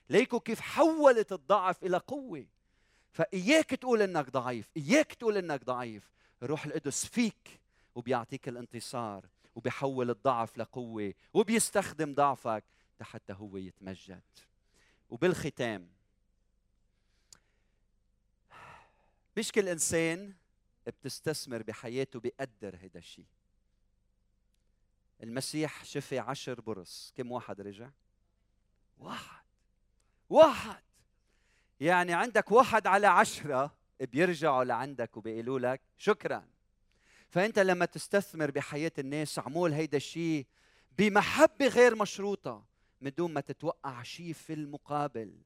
ليكوا 0.09 0.39
كيف 0.39 0.59
حولت 0.59 1.31
الضعف 1.31 1.83
إلى 1.83 1.97
قوة. 1.97 2.45
فإياك 3.11 3.69
تقول 3.69 4.01
إنك 4.01 4.29
ضعيف 4.29 4.69
إياك 4.77 5.13
تقول 5.13 5.37
إنك 5.37 5.63
ضعيف. 5.63 6.11
الروح 6.43 6.65
القدس 6.65 7.05
فيك 7.05 7.59
وبيعطيك 7.95 8.47
الانتصار 8.47 9.25
وبيحول 9.55 10.09
الضعف 10.09 10.57
لقوة 10.57 11.13
وبيستخدم 11.33 12.13
ضعفك 12.13 12.63
حتى 13.01 13.33
هو 13.33 13.57
يتمجد. 13.57 14.21
وبالختام 15.09 15.87
مش 19.37 19.51
كل 19.51 19.69
إنسان 19.69 20.33
بتستثمر 20.91 21.63
بحياته 21.63 22.19
بيقدر 22.19 22.75
هذا 22.75 22.97
الشيء 22.97 23.25
المسيح 25.23 25.85
شفي 25.85 26.19
عشر 26.19 26.61
برص. 26.61 27.13
كم 27.15 27.31
واحد 27.31 27.61
رجع؟ 27.61 27.89
واحد. 28.97 29.45
واحد. 30.29 30.83
يعني 31.79 32.13
عندك 32.13 32.51
واحد 32.51 32.87
على 32.87 33.07
عشرة 33.07 33.77
بيرجعوا 33.99 34.63
لعندك 34.63 35.17
وبيقولوا 35.17 35.59
لك 35.59 35.81
شكرا. 35.97 36.47
فأنت 37.29 37.59
لما 37.59 37.85
تستثمر 37.85 38.51
بحياة 38.51 38.91
الناس 38.99 39.39
عمول 39.39 39.73
هيدا 39.73 39.97
الشيء 39.97 40.47
بمحبة 40.97 41.67
غير 41.67 41.95
مشروطة 41.95 42.65
من 43.01 43.11
دون 43.17 43.33
ما 43.33 43.41
تتوقع 43.41 44.03
شيء 44.03 44.33
في 44.33 44.53
المقابل. 44.53 45.37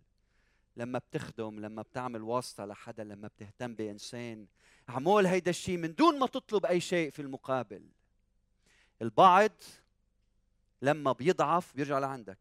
لما 0.77 0.99
بتخدم 0.99 1.59
لما 1.59 1.81
بتعمل 1.81 2.21
واسطة 2.21 2.65
لحدا 2.65 3.03
لما 3.03 3.27
بتهتم 3.27 3.75
بإنسان 3.75 4.47
عمول 4.89 5.25
هيدا 5.25 5.49
الشيء 5.49 5.77
من 5.77 5.95
دون 5.95 6.19
ما 6.19 6.27
تطلب 6.27 6.65
أي 6.65 6.79
شيء 6.79 7.11
في 7.11 7.21
المقابل. 7.21 7.83
البعض 9.01 9.51
لما 10.81 11.11
بيضعف 11.11 11.75
بيرجع 11.75 11.99
لعندك. 11.99 12.37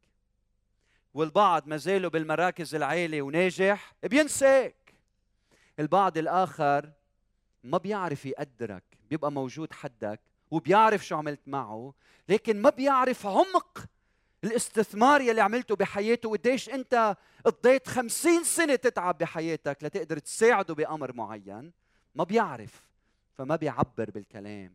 والبعض 1.14 1.66
ما 1.68 1.76
زالوا 1.76 2.10
بالمراكز 2.10 2.74
العالية 2.74 3.22
وناجح 3.22 3.94
بينساك. 4.02 4.94
البعض 5.78 6.18
الآخر 6.18 6.92
ما 7.64 7.78
بيعرف 7.78 8.26
يقدرك 8.26 8.84
بيبقى 9.10 9.32
موجود 9.32 9.72
حدك 9.72 10.20
وبيعرف 10.50 11.06
شو 11.06 11.16
عملت 11.16 11.40
معه 11.46 11.94
لكن 12.28 12.62
ما 12.62 12.70
بيعرف 12.70 13.26
عمق 13.26 13.84
الاستثمار 14.44 15.20
يلي 15.20 15.40
عملته 15.40 15.76
بحياته 15.76 16.28
وقديش 16.28 16.70
أنت 16.70 17.16
قضيت 17.44 17.88
خمسين 17.88 18.44
سنة 18.44 18.74
تتعب 18.74 19.18
بحياتك 19.18 19.78
لتقدر 19.84 20.18
تساعده 20.18 20.74
بأمر 20.74 21.12
معين. 21.12 21.72
ما 22.14 22.24
بيعرف 22.24 22.88
فما 23.32 23.56
بيعبر 23.56 24.10
بالكلام. 24.10 24.74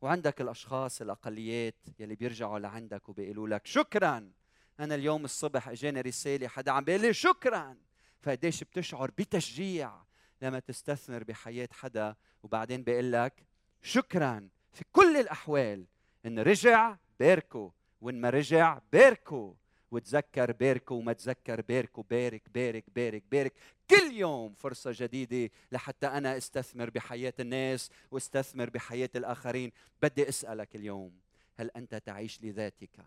وعندك 0.00 0.40
الأشخاص 0.40 1.00
الأقليات 1.00 1.74
يلي 1.98 2.14
بيرجعوا 2.14 2.58
لعندك 2.58 3.08
وبيقولوا 3.08 3.48
لك 3.48 3.66
شكرا. 3.66 4.32
أنا 4.80 4.94
اليوم 4.94 5.24
الصبح 5.24 5.68
إجاني 5.68 6.00
رسالة 6.00 6.48
حدا 6.48 6.72
عم 6.72 6.84
بيقول 6.84 7.02
لي 7.02 7.14
شكرا. 7.14 7.76
فقديش 8.20 8.64
بتشعر 8.64 9.10
بتشجيع 9.10 10.02
لما 10.42 10.58
تستثمر 10.58 11.24
بحياة 11.24 11.68
حدا 11.72 12.16
وبعدين 12.42 12.82
بيقول 12.82 13.12
لك 13.12 13.46
شكرا. 13.82 14.48
في 14.72 14.84
كل 14.92 15.16
الأحوال 15.16 15.86
إن 16.26 16.38
رجع 16.38 16.96
باركه 17.20 17.72
وإن 18.00 18.20
ما 18.20 18.30
رجع 18.30 18.78
باركه 18.92 19.54
وتذكر 19.92 20.52
باركه 20.52 20.94
وما 20.94 21.12
تذكر 21.12 21.60
باركه 21.60 22.02
بارك 22.10 22.42
بارك 22.54 22.84
بارك 22.94 23.22
بارك 23.30 23.52
كل 23.90 24.12
يوم 24.12 24.54
فرصة 24.54 24.90
جديدة 24.94 25.52
لحتى 25.72 26.06
أنا 26.06 26.36
أستثمر 26.36 26.90
بحياة 26.90 27.34
الناس 27.40 27.90
وأستثمر 28.10 28.70
بحياة 28.70 29.10
الآخرين. 29.16 29.72
بدي 30.02 30.28
أسألك 30.28 30.76
اليوم 30.76 31.12
هل 31.56 31.70
أنت 31.76 31.94
تعيش 31.94 32.42
لذاتك 32.42 33.04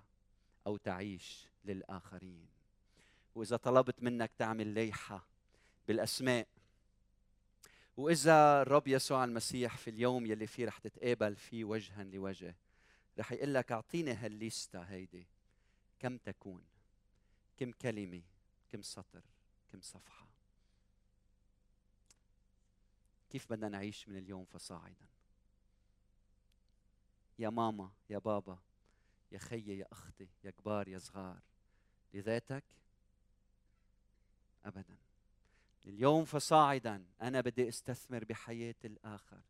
أو 0.68 0.78
تعيش 0.78 1.48
للآخرين؟ 1.66 2.46
وإذا 3.36 3.58
طلبت 3.58 4.04
منك 4.04 4.32
تعمل 4.38 4.68
ليحة 4.68 5.28
بالأسماء 5.88 6.48
وإذا 7.98 8.62
الرب 8.62 8.88
يسوع 8.88 9.24
المسيح 9.24 9.78
في 9.78 9.90
اليوم 9.90 10.26
يلي 10.26 10.48
فيه 10.48 10.66
رح 10.66 10.78
تتقابل 10.78 11.36
فيه 11.36 11.64
وجها 11.64 12.04
لوجه 12.04 12.56
رح 13.20 13.32
يقول 13.32 13.54
لك 13.54 13.72
أعطيني 13.72 14.14
هالليستا 14.14 14.86
هيدي. 14.90 15.28
كم 16.00 16.18
تكون؟ 16.18 16.75
كم 17.58 17.72
كلمة 17.72 18.22
كم 18.70 18.82
سطر 18.82 19.22
كم 19.72 19.82
صفحة. 19.82 20.28
كيف 23.30 23.50
بدنا 23.50 23.70
نعيش 23.70 24.10
من 24.10 24.18
اليوم 24.18 24.46
فصاعدا؟ 24.46 25.08
يا 27.40 27.50
ماما 27.50 27.92
يا 28.10 28.18
بابا 28.18 28.58
يا 29.32 29.38
خيي 29.38 29.78
يا 29.78 29.88
أختي 29.92 30.28
يا 30.44 30.52
كبار 30.52 30.88
يا 30.88 31.00
صغار. 31.00 31.40
لذاتك؟ 32.14 32.64
أبدا. 34.66 34.98
اليوم 35.86 36.26
فصاعدا. 36.26 37.06
أنا 37.22 37.42
بدي 37.42 37.70
أستثمر 37.70 38.24
بحياة 38.24 38.76
الآخر. 38.86 39.42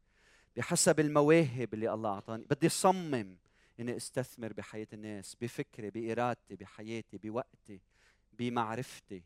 بحسب 0.58 1.00
المواهب 1.00 1.74
اللي 1.74 1.94
الله 1.94 2.10
أعطاني. 2.10 2.46
بدي 2.46 2.70
صمم 2.70 3.38
إني 3.80 3.98
أستثمر 3.98 4.54
بحياة 4.54 4.88
الناس 4.94 5.36
بفكري 5.36 5.90
بإرادتي 5.90 6.56
بحياتي 6.56 7.18
بوقتي. 7.18 7.82
بمعرفتي 8.40 9.24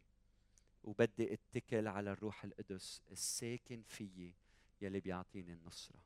وبدي 0.83 1.33
اتكل 1.33 1.87
على 1.87 2.11
الروح 2.11 2.43
القدس 2.43 3.01
الساكن 3.11 3.81
فيي 3.87 4.33
يلي 4.81 4.99
بيعطيني 4.99 5.53
النصرة. 5.53 5.99